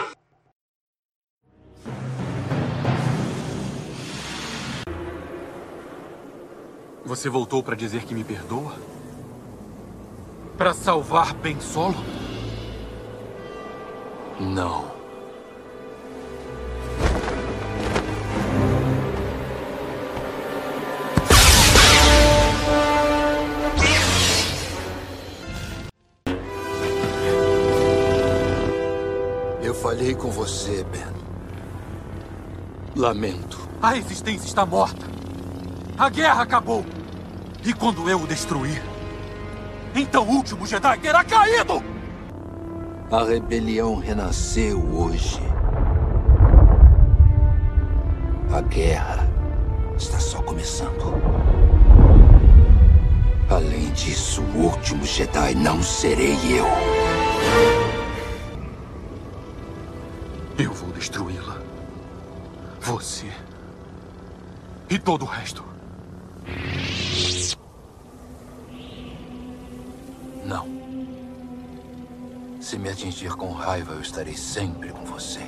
[7.03, 8.75] Você voltou para dizer que me perdoa?
[10.61, 11.95] Para salvar Ben Solo?
[14.39, 14.91] Não.
[29.63, 31.01] Eu falhei com você, Ben.
[32.95, 33.67] Lamento.
[33.81, 35.07] A existência está morta.
[35.97, 36.85] A guerra acabou.
[37.65, 38.83] E quando eu o destruir,
[39.95, 41.83] então o último Jedi terá caído!
[43.11, 45.41] A rebelião renasceu hoje.
[48.53, 49.27] A guerra
[49.97, 51.13] está só começando.
[53.49, 56.65] Além disso, o último Jedi não serei eu.
[60.57, 61.57] Eu vou destruí-la.
[62.79, 63.27] Você.
[64.89, 65.70] E todo o resto.
[73.01, 75.39] Atingir com raiva, eu estarei sempre com você.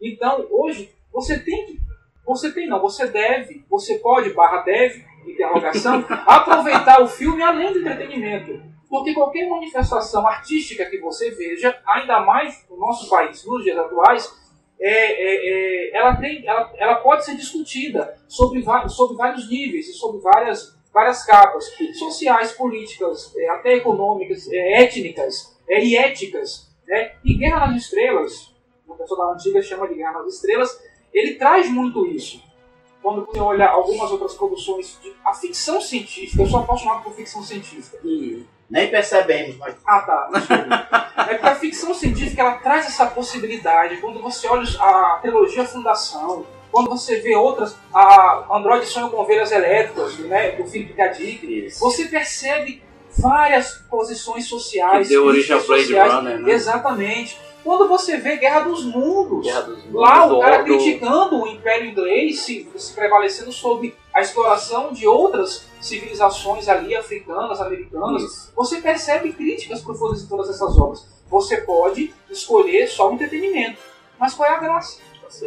[0.00, 1.78] Então, hoje, você tem que.
[2.26, 7.80] Você tem não, você deve, você pode, barra deve, interrogação, aproveitar o filme além do
[7.80, 8.62] entretenimento.
[8.88, 14.34] Porque qualquer manifestação artística que você veja, ainda mais no nosso país, nos dias atuais,
[14.80, 19.92] é, é, é, ela, tem, ela, ela pode ser discutida sobre, sobre vários níveis e
[19.92, 21.64] sobre várias, várias capas
[21.98, 26.68] sociais, políticas, é, até econômicas, é, étnicas é, e éticas.
[26.86, 27.12] Né?
[27.24, 28.54] E Guerra nas Estrelas,
[28.86, 30.80] uma pessoa da antiga chama de Guerra nas Estrelas,
[31.12, 32.42] ele traz muito isso.
[33.02, 37.42] Quando você olha algumas outras produções, de, a ficção científica, eu sou apaixonado por ficção
[37.42, 37.98] científica.
[38.68, 40.30] Nem percebemos, mas Ah, tá.
[41.30, 43.98] é porque a ficção científica ela traz essa possibilidade.
[43.98, 49.52] Quando você olha a trilogia Fundação, quando você vê outras, a Android sonha com ovelhas
[49.52, 51.08] elétricas, né, do Philip K.
[51.08, 52.82] Dick, você percebe
[53.18, 55.06] várias posições sociais.
[55.06, 56.12] Que deu origem ao Blade sociais.
[56.12, 56.52] Runner, né?
[56.52, 57.38] Exatamente.
[57.64, 60.64] Quando você vê Guerra dos Mundos, Guerra dos Mundos, lá do o cara Ordo.
[60.64, 67.60] criticando o Império Inglês, se, se prevalecendo sobre a exploração de outras civilizações ali, africanas,
[67.60, 71.06] americanas, você percebe críticas profundas em todas essas obras.
[71.28, 73.78] Você pode escolher só o entretenimento.
[74.18, 74.98] Mas qual é a graça?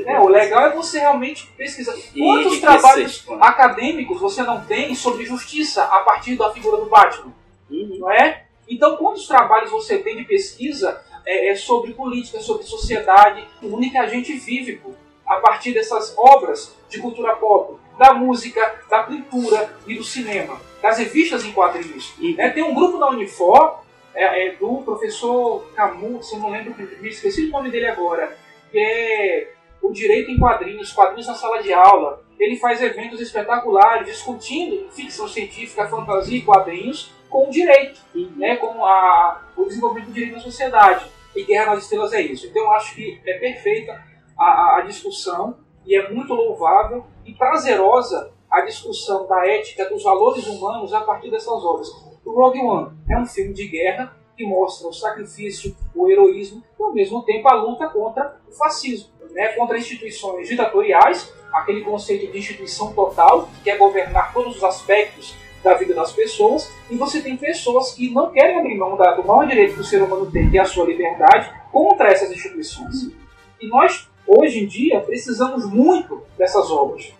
[0.05, 1.95] É, o legal é você realmente pesquisar.
[2.15, 7.33] Quantos trabalhos acadêmicos você não tem sobre justiça a partir da figura do Batman?
[7.71, 8.45] Não é?
[8.69, 13.97] Então, quantos trabalhos você tem de pesquisa é, é sobre política, sobre sociedade, o que
[13.97, 14.91] a gente vive pô,
[15.25, 20.97] a partir dessas obras de cultura pop, da música, da pintura e do cinema, das
[20.97, 22.13] revistas em quadrinhos.
[22.37, 22.49] né?
[22.49, 23.81] Tem um grupo da Unifor,
[24.13, 28.37] é, é, do professor Camus, se eu não lembro, me esqueci o nome dele agora,
[28.71, 32.23] que é o direito em quadrinhos, quadrinhos na sala de aula.
[32.39, 37.99] Ele faz eventos espetaculares discutindo ficção científica, fantasia e quadrinhos com o direito,
[38.35, 41.05] né, com a, o desenvolvimento do direito na sociedade.
[41.35, 42.45] E Guerra nas Estrelas é isso.
[42.47, 44.03] Então eu acho que é perfeita
[44.37, 50.45] a, a- discussão e é muito louvável e prazerosa a discussão da ética, dos valores
[50.45, 51.87] humanos a partir dessas obras.
[52.25, 56.83] O Rogue One é um filme de guerra que mostra o sacrifício, o heroísmo e
[56.83, 59.49] ao mesmo tempo a luta contra o fascismo, né?
[59.53, 65.33] contra instituições ditatoriais, aquele conceito de instituição total que quer governar todos os aspectos
[65.63, 69.25] da vida das pessoas, e você tem pessoas que não querem abrir mão da, do
[69.25, 73.11] maior direito que o ser humano tem, que é a sua liberdade, contra essas instituições.
[73.59, 77.13] E nós, hoje em dia, precisamos muito dessas obras.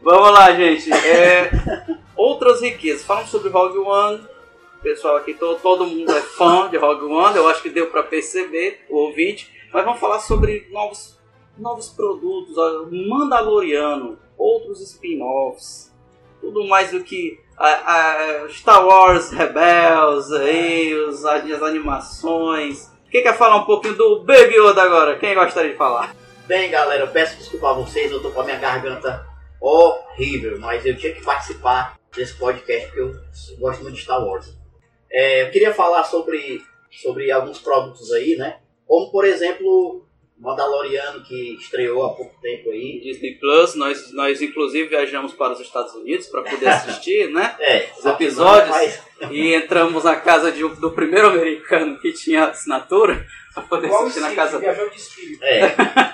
[0.00, 0.92] Vamos lá, gente.
[0.92, 1.50] É,
[2.16, 3.04] outras riquezas.
[3.04, 4.26] Falando sobre Rogue One.
[4.82, 7.36] Pessoal aqui, todo, todo mundo é fã de Rogue One.
[7.36, 9.52] Eu acho que deu para perceber, o ouvinte.
[9.72, 11.16] Mas vamos falar sobre novos,
[11.56, 12.56] novos produtos.
[12.90, 15.92] Mandaloriano, outros spin-offs.
[16.40, 22.90] Tudo mais do que a, a Star Wars Rebels, aí, os, as animações.
[23.08, 25.18] Quem quer falar um pouquinho do Baby Yoda agora?
[25.18, 26.14] Quem gostaria de falar?
[26.46, 29.24] Bem, galera, eu peço desculpa a vocês, eu tô com a minha garganta
[29.60, 33.14] horrível, mas eu tinha que participar desse podcast porque eu
[33.60, 34.52] gosto muito de Star Wars.
[35.10, 36.60] É, eu queria falar sobre,
[36.90, 38.58] sobre alguns produtos aí, né?
[38.84, 40.04] Como, por exemplo,
[40.42, 43.00] Mandaloriano, que estreou há pouco tempo aí.
[43.00, 47.56] Disney Plus, nós, nós inclusive viajamos para os Estados Unidos para poder assistir, né?
[47.60, 49.00] É, os episódios.
[49.30, 53.24] E entramos na casa de, do primeiro americano que tinha assinatura
[53.54, 54.72] para poder Igual o assistir na casa dele.
[54.72, 55.44] viajou de espírito.
[55.44, 55.62] É,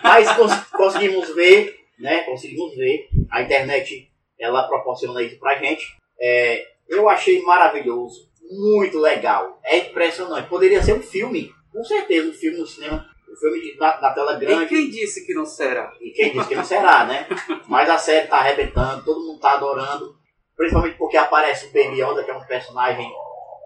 [0.03, 2.19] mas cons- conseguimos ver, né?
[2.25, 3.09] Conseguimos ver.
[3.31, 5.87] A internet, ela proporciona isso pra gente.
[6.21, 10.49] É, eu achei maravilhoso, muito legal, é impressionante.
[10.49, 13.07] Poderia ser um filme, com certeza, um filme no cinema,
[13.39, 14.67] filme de, na, na tela E grande.
[14.67, 15.93] quem disse que não será?
[16.01, 17.27] E quem disse que não será, né?
[17.67, 20.17] Mas a série tá arrebentando, todo mundo tá adorando.
[20.57, 23.09] Principalmente porque aparece o Baby Yoda, que é um personagem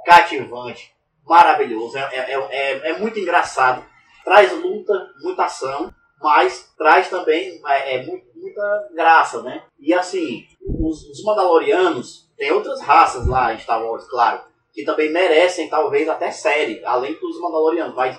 [0.05, 0.93] cativante,
[1.27, 1.97] maravilhoso.
[1.97, 3.85] É, é, é, é muito engraçado.
[4.25, 4.93] Traz luta,
[5.23, 9.63] muita ação, mas traz também é, é, mu- muita graça, né?
[9.81, 10.45] E assim,
[10.81, 14.43] os, os Mandalorianos, tem outras raças lá em Star Wars, claro,
[14.73, 17.95] que também merecem talvez até série, além dos Mandalorianos.
[17.95, 18.19] Mas,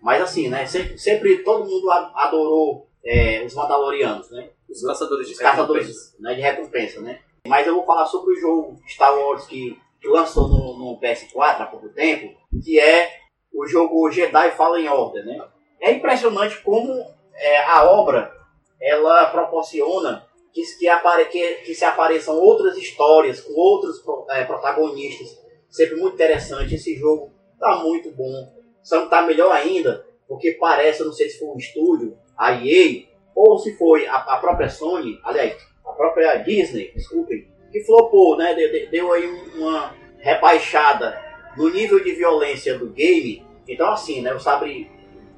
[0.00, 0.66] mas assim, né?
[0.66, 4.50] Sempre, sempre todo mundo adorou é, os Mandalorianos, né?
[4.68, 7.20] Os caçadores de Os caçadores né, de recompensa, né?
[7.46, 11.60] Mas eu vou falar sobre o jogo Star Wars que, que lançou no, no PS4
[11.60, 12.32] há pouco tempo,
[12.64, 13.10] que é
[13.52, 15.44] o jogo Jedi Fallen Order, né?
[15.80, 16.92] É impressionante como
[17.34, 18.32] é, a obra
[18.80, 24.44] ela proporciona que, se- que, apare, que, que se apareçam outras histórias com outros é,
[24.44, 25.41] protagonistas.
[25.72, 26.74] Sempre muito interessante.
[26.76, 28.52] Esse jogo tá muito bom.
[28.82, 33.04] Só tá melhor ainda, porque parece, não sei se foi o estúdio, a EA,
[33.34, 38.54] ou se foi a, a própria Sony, aliás, a própria Disney, desculpem, que flopou, né?
[38.54, 41.18] Deu, deu- aí um- uma rebaixada
[41.56, 43.44] no nível de violência do game.
[43.66, 44.34] Então, assim, né?
[44.34, 44.90] O sabre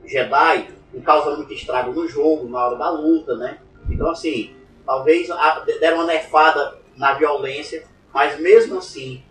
[0.05, 3.59] Jedi não causa muito estrago no jogo, na hora da luta, né?
[3.91, 4.55] Então, assim,
[4.85, 5.29] talvez
[5.81, 9.23] deram uma nerfada na violência, mas mesmo assim,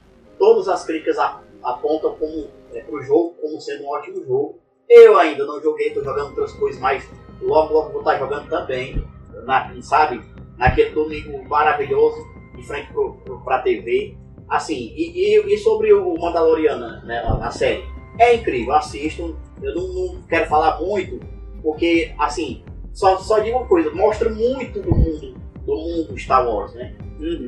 [0.43, 4.59] todas as críticas a- apontam como, é, pro jogo como sendo um ótimo jogo.
[4.89, 7.09] Eu ainda não joguei, estou jogando outras coisas, mas
[7.41, 9.01] logo, logo vou estar jogando também,
[9.45, 10.21] na, sabe?
[10.57, 12.17] Naquele domingo maravilhoso,
[12.57, 13.13] de frente pro,
[13.45, 14.17] pra TV.
[14.49, 17.85] Assim, e, e, e sobre o Mandaloriano, né, a, a série.
[18.19, 19.35] É incrível, assistam.
[19.61, 21.21] Eu não, não quero falar muito,
[21.61, 25.35] porque, assim, só, só digo uma coisa, mostra muito do mundo,
[25.65, 26.97] do mundo Star Wars, né?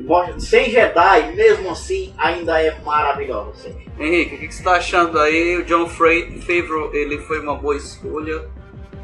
[0.06, 3.50] Mostra, sem Jedi, mesmo assim, ainda é maravilhosa.
[3.50, 3.76] Assim.
[3.98, 5.56] Henrique, o que que você está achando aí?
[5.56, 8.48] O John Favreau, ele foi uma boa escolha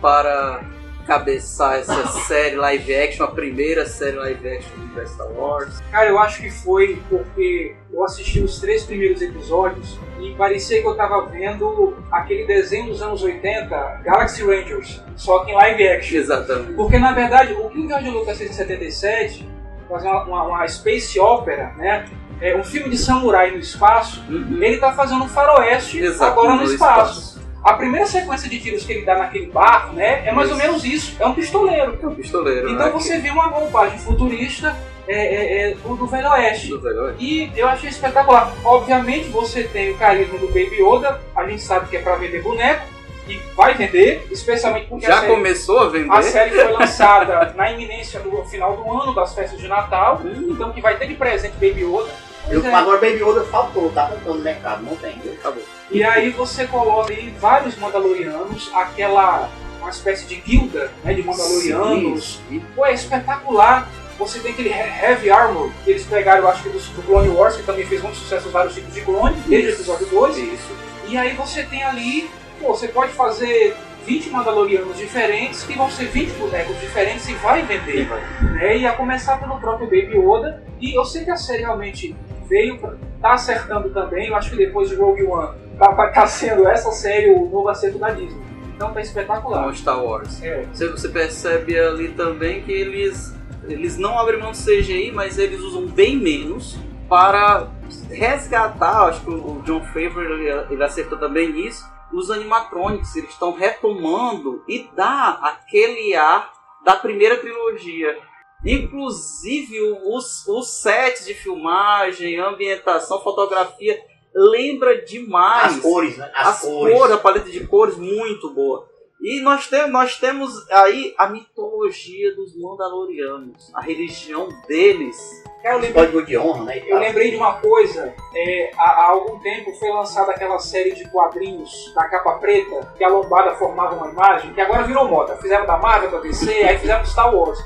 [0.00, 0.64] para
[1.06, 5.80] cabeçar essa série live action, a primeira série live action do Star Wars.
[5.90, 10.86] Cara, eu acho que foi porque eu assisti os três primeiros episódios e parecia que
[10.86, 16.18] eu tava vendo aquele desenho dos anos 80, Galaxy Rangers, só que em live action.
[16.18, 16.74] Exatamente.
[16.74, 19.51] Porque na verdade o King George Lucas fez em 77,
[19.92, 22.06] fazer uma, uma, uma space opera, né?
[22.40, 26.56] É um filme de samurai no espaço, ele tá fazendo um faroeste Exato, agora no
[26.56, 27.40] no espaço.
[27.62, 30.66] A primeira sequência de tiros que ele dá naquele barco, né, é mais ou Isso.
[30.66, 31.16] menos isso.
[31.20, 31.96] É um pistoleiro.
[32.02, 32.90] É um pistoleiro, Então né?
[32.90, 36.68] você vê uma roupagem futurista é, é, é, do, do Velho Oeste.
[36.70, 37.24] Do Velho Oeste.
[37.24, 38.52] E eu achei espetacular.
[38.64, 42.42] Obviamente você tem o carisma do Baby Yoda, a gente sabe que é pra vender
[42.42, 42.84] boneco,
[43.28, 46.10] e vai vender, especialmente porque Já a série, começou a vender?
[46.12, 50.72] a série foi lançada na iminência do final do ano, das festas de Natal, então
[50.72, 52.10] que vai ter de presente Baby Yoda.
[52.48, 52.74] Eu, é.
[52.74, 55.14] Agora Baby Yoda faltou, tá faltando no mercado, não tem.
[55.38, 55.62] Acabou.
[55.90, 59.48] E aí você coloca aí vários Mandalorianos, aquela
[59.80, 62.40] uma espécie de guilda né, de Mandalorianos.
[62.74, 63.88] Pô, é espetacular.
[64.18, 67.28] Você tem aquele He- Heavy Armor que eles pegaram, eu acho que do, do Clone
[67.30, 70.36] Wars, que também fez muito sucesso vários tipos de clone, desde o episódio 2.
[70.38, 70.68] Isso.
[71.08, 72.30] E aí você tem ali,
[72.62, 73.76] pô, você pode fazer
[74.06, 78.08] 20 Mandalorianos diferentes, que vão ser 20 bonecos diferentes e vai vender.
[78.40, 78.78] Né?
[78.78, 80.62] E a começar pelo próprio Baby Yoda.
[80.80, 82.16] E eu sei que a série realmente
[82.48, 82.78] veio
[83.20, 84.28] tá acertando também.
[84.28, 87.68] Eu acho que depois de Rogue One tá, vai tá sendo essa série o novo
[87.68, 88.42] acerto da Disney.
[88.74, 89.64] Então tá espetacular.
[89.64, 90.42] Com Star Wars.
[90.42, 90.64] É.
[90.72, 93.34] Você, você percebe ali também que eles,
[93.68, 96.76] eles não abrem mão do CGI, mas eles usam bem menos
[97.08, 97.68] para
[98.10, 104.62] resgatar, acho que o John Favreau ele acertou também nisso, os animatronics, eles estão retomando
[104.68, 106.52] e dá aquele ar
[106.84, 108.18] da primeira trilogia.
[108.64, 113.98] Inclusive os, os sets de filmagem, ambientação, fotografia
[114.34, 115.76] lembra demais.
[115.76, 116.30] As cores, né?
[116.34, 116.96] As, As cores.
[116.96, 118.88] cores, a paleta de cores muito boa.
[119.22, 125.16] E nós temos, nós temos aí a mitologia dos Mandalorianos, a religião deles.
[125.62, 126.82] É, eu lembrei, Código de honra, né?
[126.84, 131.08] eu lembrei de uma coisa, é, há, há algum tempo foi lançada aquela série de
[131.08, 135.36] quadrinhos da capa preta, que a lombada formava uma imagem, que agora virou moda.
[135.36, 137.60] Fizeram da Marvel, da DC, aí fizeram Star Wars.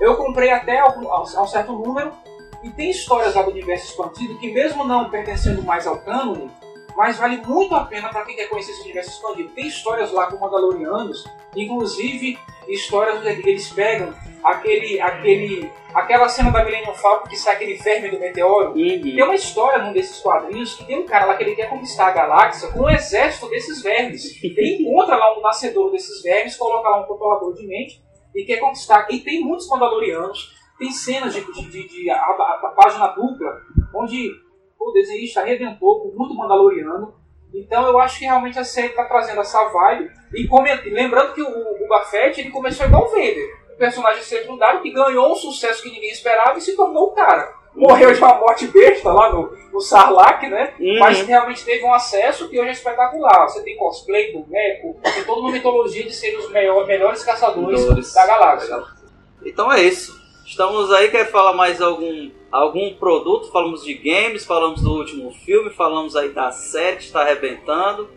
[0.00, 2.12] Eu comprei até algum, a um certo número,
[2.62, 6.48] e tem histórias lá do universo expandido que mesmo não pertencendo mais ao cânone,
[6.96, 9.50] mas vale muito a pena para quem quer conhecer esse universo expandido.
[9.50, 11.24] Tem histórias lá com Mandalorianos,
[11.56, 12.38] inclusive
[12.68, 14.12] histórias onde eles pegam
[14.44, 18.74] aquele, aquele, aquela cena da Millennium Falcon que sai aquele verme do meteoro.
[19.16, 22.08] Tem uma história num desses quadrinhos que tem um cara lá que ele quer conquistar
[22.08, 24.42] a galáxia com um exército desses vermes.
[24.42, 28.02] Ele encontra lá um nascedor desses vermes, coloca lá um controlador de mente
[28.34, 29.06] e quer conquistar.
[29.10, 33.60] E tem muitos Mandalorianos, tem cenas de, de, de, de a, a- a página dupla,
[33.94, 34.30] onde
[34.88, 37.14] o desenhista redentou com muito Mandaloriano.
[37.54, 40.10] Então eu acho que realmente a série está trazendo essa vibe.
[40.34, 43.62] E coment- lembrando que o, Boba Fett ele começou igual o Vader.
[43.74, 47.52] Um personagem secundário que ganhou um sucesso que ninguém esperava e se tornou o cara.
[47.74, 50.74] Morreu de uma morte besta lá no, no Sarlacc, né?
[50.78, 50.98] Uhum.
[50.98, 53.48] Mas realmente teve um acesso que hoje é espetacular.
[53.48, 57.82] Você tem cosplay do Meco, tem toda uma mitologia de ser os melhor- melhores caçadores
[58.14, 58.82] da galáxia.
[59.44, 60.21] Então é isso.
[60.52, 63.50] Estamos aí, quer falar mais algum, algum produto?
[63.50, 68.10] Falamos de games, falamos do último filme, falamos aí da série que está arrebentando.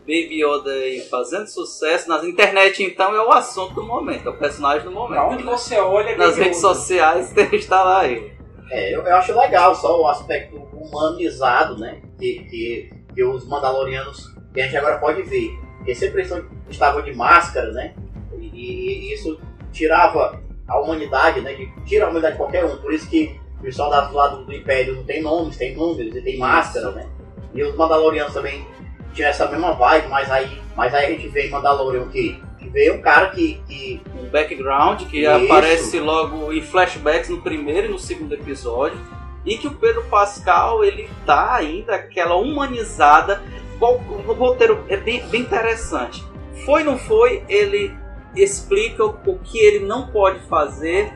[0.00, 2.08] Baby Yoda aí fazendo sucesso.
[2.08, 5.20] Nas internet, então, é o assunto do momento, é o personagem do momento.
[5.20, 6.74] Pra onde você olha, Nas Baby redes Yoda.
[6.74, 8.32] sociais está lá aí.
[8.70, 12.00] É, eu, eu acho legal só o aspecto humanizado, né?
[12.18, 15.50] Que, que, que os Mandalorianos, que a gente agora pode ver.
[15.84, 17.94] Eles sempre estão- estavam de máscara, né?
[18.38, 19.38] E, e- e isso
[19.70, 21.54] tirava a humanidade, né?
[21.54, 22.76] De, tira a humanidade de qualquer um.
[22.76, 26.20] Por isso que os soldados lá do, do Império não tem nomes, tem números e
[26.20, 27.08] tem máscara, né?
[27.54, 28.66] E os Mandalorianos também
[29.14, 32.68] tinham essa mesma vibe, mas aí, mas aí a gente vê em Mandalorian que, que
[32.68, 35.30] veio um cara que, que Um background que Isso.
[35.30, 38.98] aparece logo em flashbacks no primeiro e no segundo episódio.
[39.44, 43.42] E que o Pedro Pascal, ele tá ainda aquela humanizada.
[43.80, 46.24] O roteiro é bem, bem interessante.
[46.64, 47.92] Foi não foi, ele
[48.34, 51.12] explica o, que ele não pode fazer,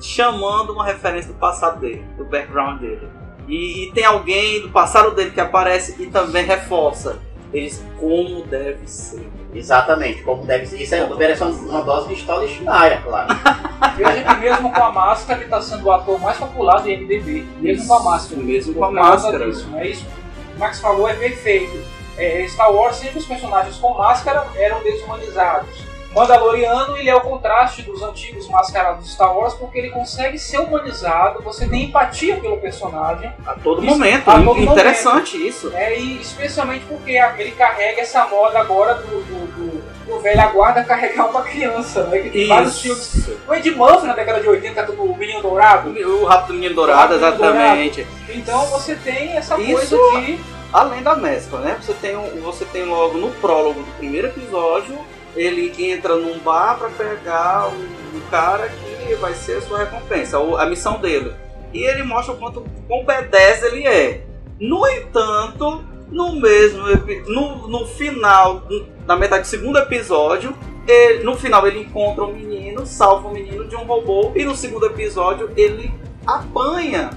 [0.00, 3.08] chamando uma referência do passado dele, do background dele.
[3.46, 7.18] E, e tem alguém do passado dele que aparece e também reforça.
[7.52, 9.26] Eles como deve ser.
[9.54, 10.82] Exatamente, como deve ser.
[10.82, 13.28] Isso é uma, uma dose de história Schneider, claro.
[13.96, 17.46] Veja que mesmo com a máscara, ele está sendo o ator mais popular do IMDB.
[17.58, 18.42] Mesmo com a máscara.
[18.42, 19.46] Mesmo com a máscara.
[19.46, 20.06] disso, não é isso?
[20.54, 21.82] O Max falou é perfeito.
[22.18, 25.87] É, Star Wars, sempre os personagens com máscara eram desumanizados.
[26.18, 30.58] Mandaloriano, ele é o contraste dos antigos mascarados de Star Wars, porque ele consegue ser
[30.58, 33.32] humanizado, você tem empatia pelo personagem.
[33.46, 34.28] A todo Isso, momento.
[34.28, 35.70] a todo Interessante isso.
[35.74, 40.82] É, e especialmente porque ele carrega essa moda agora do, do, do- do velho guarda
[40.84, 42.18] carregar uma criança, né?
[42.20, 43.14] Que tem vários filmes.
[43.14, 43.36] Isso.
[43.46, 45.90] O Ed Murphy na década de 80, do Menino Dourado.
[45.90, 48.06] O Rápido Menino Dourado, exatamente.
[48.30, 50.40] Então você tem essa Isso coisa de.
[50.72, 51.76] além da mescla, né?
[51.80, 54.98] Você tem, um- você tem logo no prólogo do primeiro episódio,
[55.38, 60.66] ele entra num bar para pegar um, cara que vai ser a sua recompensa, a
[60.66, 61.32] missão dele.
[61.72, 64.24] E ele mostra o quanto B10 ele é.
[64.60, 66.82] No entanto, no mesmo
[67.26, 68.62] no, no final,
[69.06, 70.56] na metade do segundo episódio,
[70.86, 74.56] ele- no final ele encontra um menino, salva o menino de um robô, e no
[74.56, 75.92] segundo episódio ele
[76.26, 77.10] apanha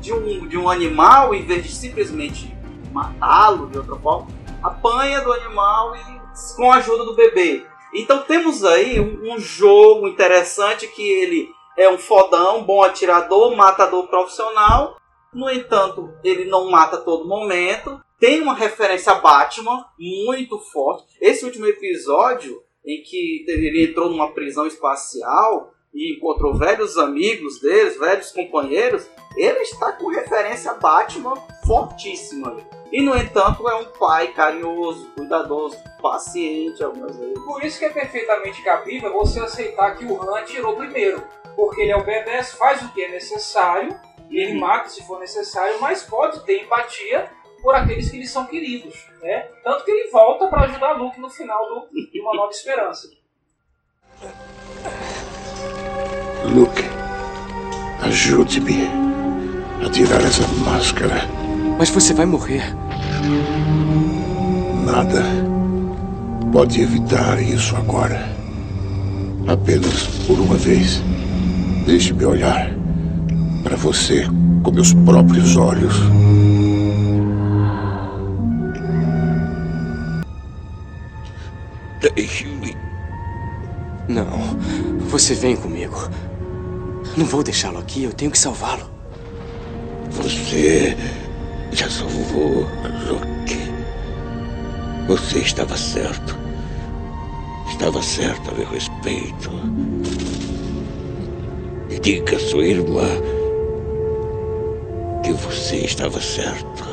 [0.00, 2.54] de um, de um animal, em vez de simplesmente
[2.92, 4.28] matá-lo de outra forma,
[4.62, 6.15] apanha do animal e
[6.56, 7.64] com a ajuda do bebê.
[7.94, 14.06] Então temos aí um, um jogo interessante que ele é um fodão, bom atirador, matador
[14.08, 14.96] profissional.
[15.32, 18.00] No entanto, ele não mata a todo momento.
[18.18, 21.04] Tem uma referência a Batman muito forte.
[21.20, 27.98] Esse último episódio, em que ele entrou numa prisão espacial e encontrou velhos amigos deles,
[27.98, 31.34] velhos companheiros, ele está com referência a Batman
[31.66, 32.54] fortíssima.
[32.92, 37.42] E no entanto, é um pai carinhoso, cuidadoso, paciente algumas vezes.
[37.42, 41.22] Por isso que é perfeitamente cabível você aceitar que o Han tirou primeiro.
[41.56, 43.98] Porque ele é o B10, faz o que é necessário,
[44.28, 47.30] E ele mata se for necessário, mas pode ter empatia
[47.62, 49.08] por aqueles que lhe são queridos.
[49.22, 49.48] Né?
[49.62, 53.08] Tanto que ele volta para ajudar Luke no final do, de Uma Nova Esperança.
[56.56, 56.82] Luke,
[58.00, 58.88] ajude-me
[59.84, 61.28] a tirar essa máscara.
[61.78, 62.74] Mas você vai morrer.
[64.86, 65.22] Nada
[66.50, 68.34] pode evitar isso agora.
[69.46, 71.02] Apenas por uma vez.
[71.84, 72.70] Deixe-me olhar
[73.62, 74.26] para você
[74.62, 75.94] com meus próprios olhos.
[82.00, 82.74] Deixe-me.
[84.08, 84.56] Não.
[85.10, 86.08] Você vem comigo.
[87.16, 88.90] Não vou deixá-lo aqui, eu tenho que salvá-lo.
[90.10, 90.94] Você
[91.72, 92.66] já salvou
[93.08, 93.56] Luke.
[95.08, 96.36] Você estava certo.
[97.70, 99.50] Estava certo a meu respeito.
[102.02, 103.08] Diga à sua irmã
[105.24, 106.84] que você estava certo.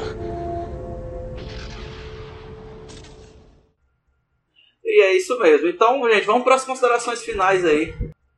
[4.86, 5.68] E é isso mesmo.
[5.68, 7.94] Então, gente, vamos para as considerações finais aí.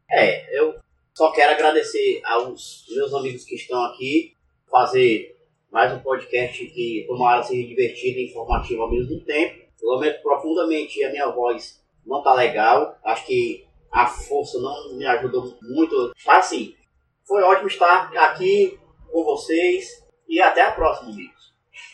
[0.09, 0.84] É, eu
[1.15, 4.33] só quero agradecer aos meus amigos que estão aqui,
[4.69, 5.33] fazer
[5.71, 9.65] mais um podcast que tomara ser divertido e informativo ao mesmo tempo.
[9.81, 12.99] Eu lamento profundamente a minha voz não tá legal.
[13.01, 16.11] Acho que a força não me ajudou muito.
[16.25, 16.75] Mas assim,
[17.23, 18.77] foi ótimo estar aqui
[19.09, 21.34] com vocês e até a próxima, amigos.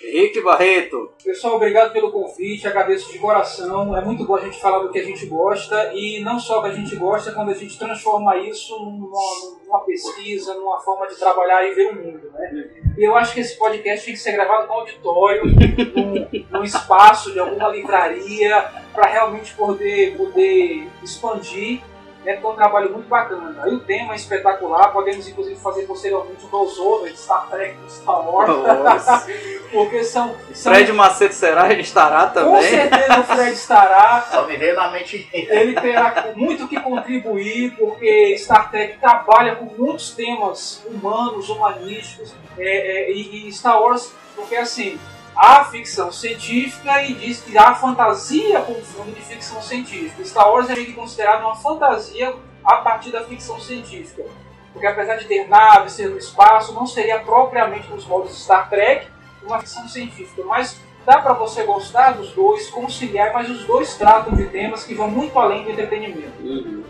[0.03, 1.11] Henrique Barreto.
[1.23, 3.95] Pessoal, obrigado pelo convite, agradeço de coração.
[3.95, 6.69] É muito bom a gente falar do que a gente gosta e não só que
[6.69, 11.67] a gente gosta, quando a gente transforma isso numa, numa pesquisa, numa forma de trabalhar
[11.67, 12.31] e ver o mundo.
[12.33, 12.69] Né?
[12.97, 17.31] E eu acho que esse podcast tem que ser gravado no auditório, num, num espaço
[17.31, 21.81] de alguma livraria, para realmente poder, poder expandir
[22.23, 23.55] né, porque é um trabalho muito bacana.
[23.63, 27.91] Aí o tema é espetacular, podemos inclusive fazer posteriormente um crossover de Star Trek e
[27.91, 28.51] Star Wars,
[29.71, 30.73] porque são, são...
[30.73, 32.53] Fred Macedo será, ele estará também.
[32.53, 34.27] Com certeza o Fred estará.
[34.31, 35.27] Só me veio na mente.
[35.33, 42.63] Ele terá muito que contribuir, porque Star Trek trabalha com muitos temas humanos, humanísticos, é,
[43.09, 44.99] é, e, e Star Wars, porque assim,
[45.41, 50.23] há ficção científica e diz que há fantasia com fundo de ficção científica.
[50.23, 54.23] Star Wars é meio que considerado uma fantasia a partir da ficção científica.
[54.71, 58.69] Porque apesar de ter naves, ser no espaço, não seria propriamente nos moldes de Star
[58.69, 59.07] Trek
[59.41, 60.43] uma ficção científica.
[60.45, 64.93] Mas dá para você gostar dos dois, conciliar, mas os dois tratam de temas que
[64.93, 66.39] vão muito além do entretenimento.
[66.39, 66.83] Uhum.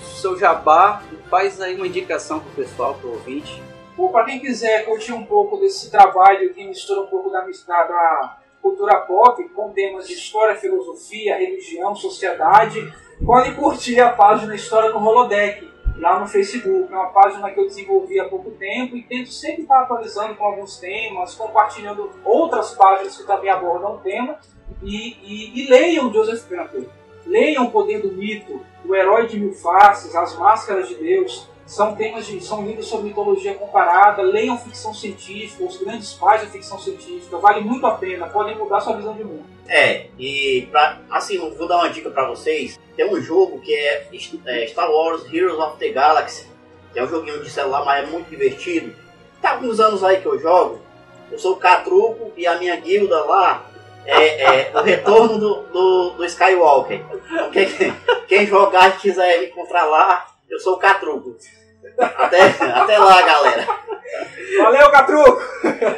[0.00, 3.62] Seu jabá, faz aí uma indicação pro pessoal, pro ouvinte.
[4.06, 9.00] Para quem quiser curtir um pouco desse trabalho que mistura um pouco da, da, cultura
[9.00, 12.92] pop com temas de história, filosofia, religião, sociedade,
[13.24, 16.92] pode curtir a página História do Holodeck lá no Facebook.
[16.92, 20.44] É uma página que eu desenvolvi há pouco tempo e tento sempre estar atualizando com
[20.44, 24.38] alguns temas, compartilhando outras páginas que também abordam o tema.
[24.82, 26.88] E, e, e leiam Joseph Campbell.
[27.26, 31.94] Leiam O Poder do Mito, O Herói de Mil Faces, As Máscaras de Deus são
[31.94, 36.78] temas de, são livros sobre mitologia comparada, leiam ficção científica, os grandes pais da ficção
[36.78, 39.44] científica, vale muito a pena, podem mudar sua visão de mundo.
[39.68, 44.08] É, e pra, assim, vou dar uma dica para vocês, tem um jogo que é,
[44.46, 46.46] é, Star Wars Heroes of the Galaxy,
[46.90, 48.94] que é um joguinho de celular, mas é muito divertido.
[49.42, 50.80] Tá alguns anos aí que eu jogo,
[51.30, 53.70] eu sou o Catruco e a minha guilda lá
[54.06, 57.04] é, é o retorno do, do, do Skywalker.
[57.52, 57.68] Quem,
[58.26, 61.36] quem jogar e quiser me encontrar lá, eu sou o Catruco.
[61.96, 63.66] Até, até lá, galera.
[64.58, 65.40] Valeu, Catruco!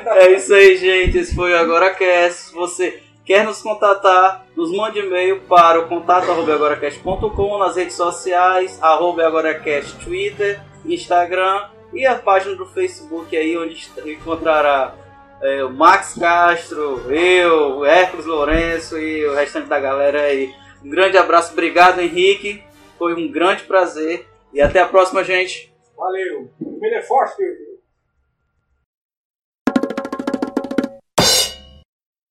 [0.06, 1.18] É isso aí, gente.
[1.18, 2.48] Esse foi o Agora Cast.
[2.48, 8.78] Se você quer nos contatar, nos mande e-mail para o contato agoracast.com nas redes sociais,
[8.82, 14.94] arroba agoracast, Twitter, Instagram e a página do Facebook aí, onde encontrará
[15.42, 20.52] é, o Max Castro, eu, o Hércules Lourenço e o restante da galera aí.
[20.84, 22.64] Um grande abraço, obrigado Henrique,
[22.98, 25.69] foi um grande prazer e até a próxima, gente.
[26.00, 26.48] Valeu.
[26.80, 27.36] May the force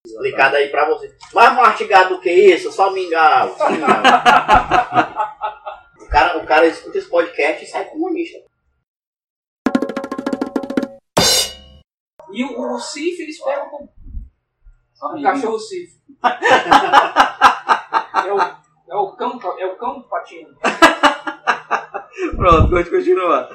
[0.03, 1.15] Explicado aí pra você.
[1.35, 3.55] Mais mastigado do que isso, só mingau.
[3.55, 3.89] Só mingau.
[6.01, 8.39] o, cara, o cara escuta esse podcast e sai comunista.
[12.31, 13.87] E o, o Cif, eles pegam com.
[14.99, 15.95] O cachorro Cif.
[18.25, 18.39] é, o,
[18.89, 20.57] é o cão, é o cão patinho.
[22.35, 23.49] Pronto, pode continuar.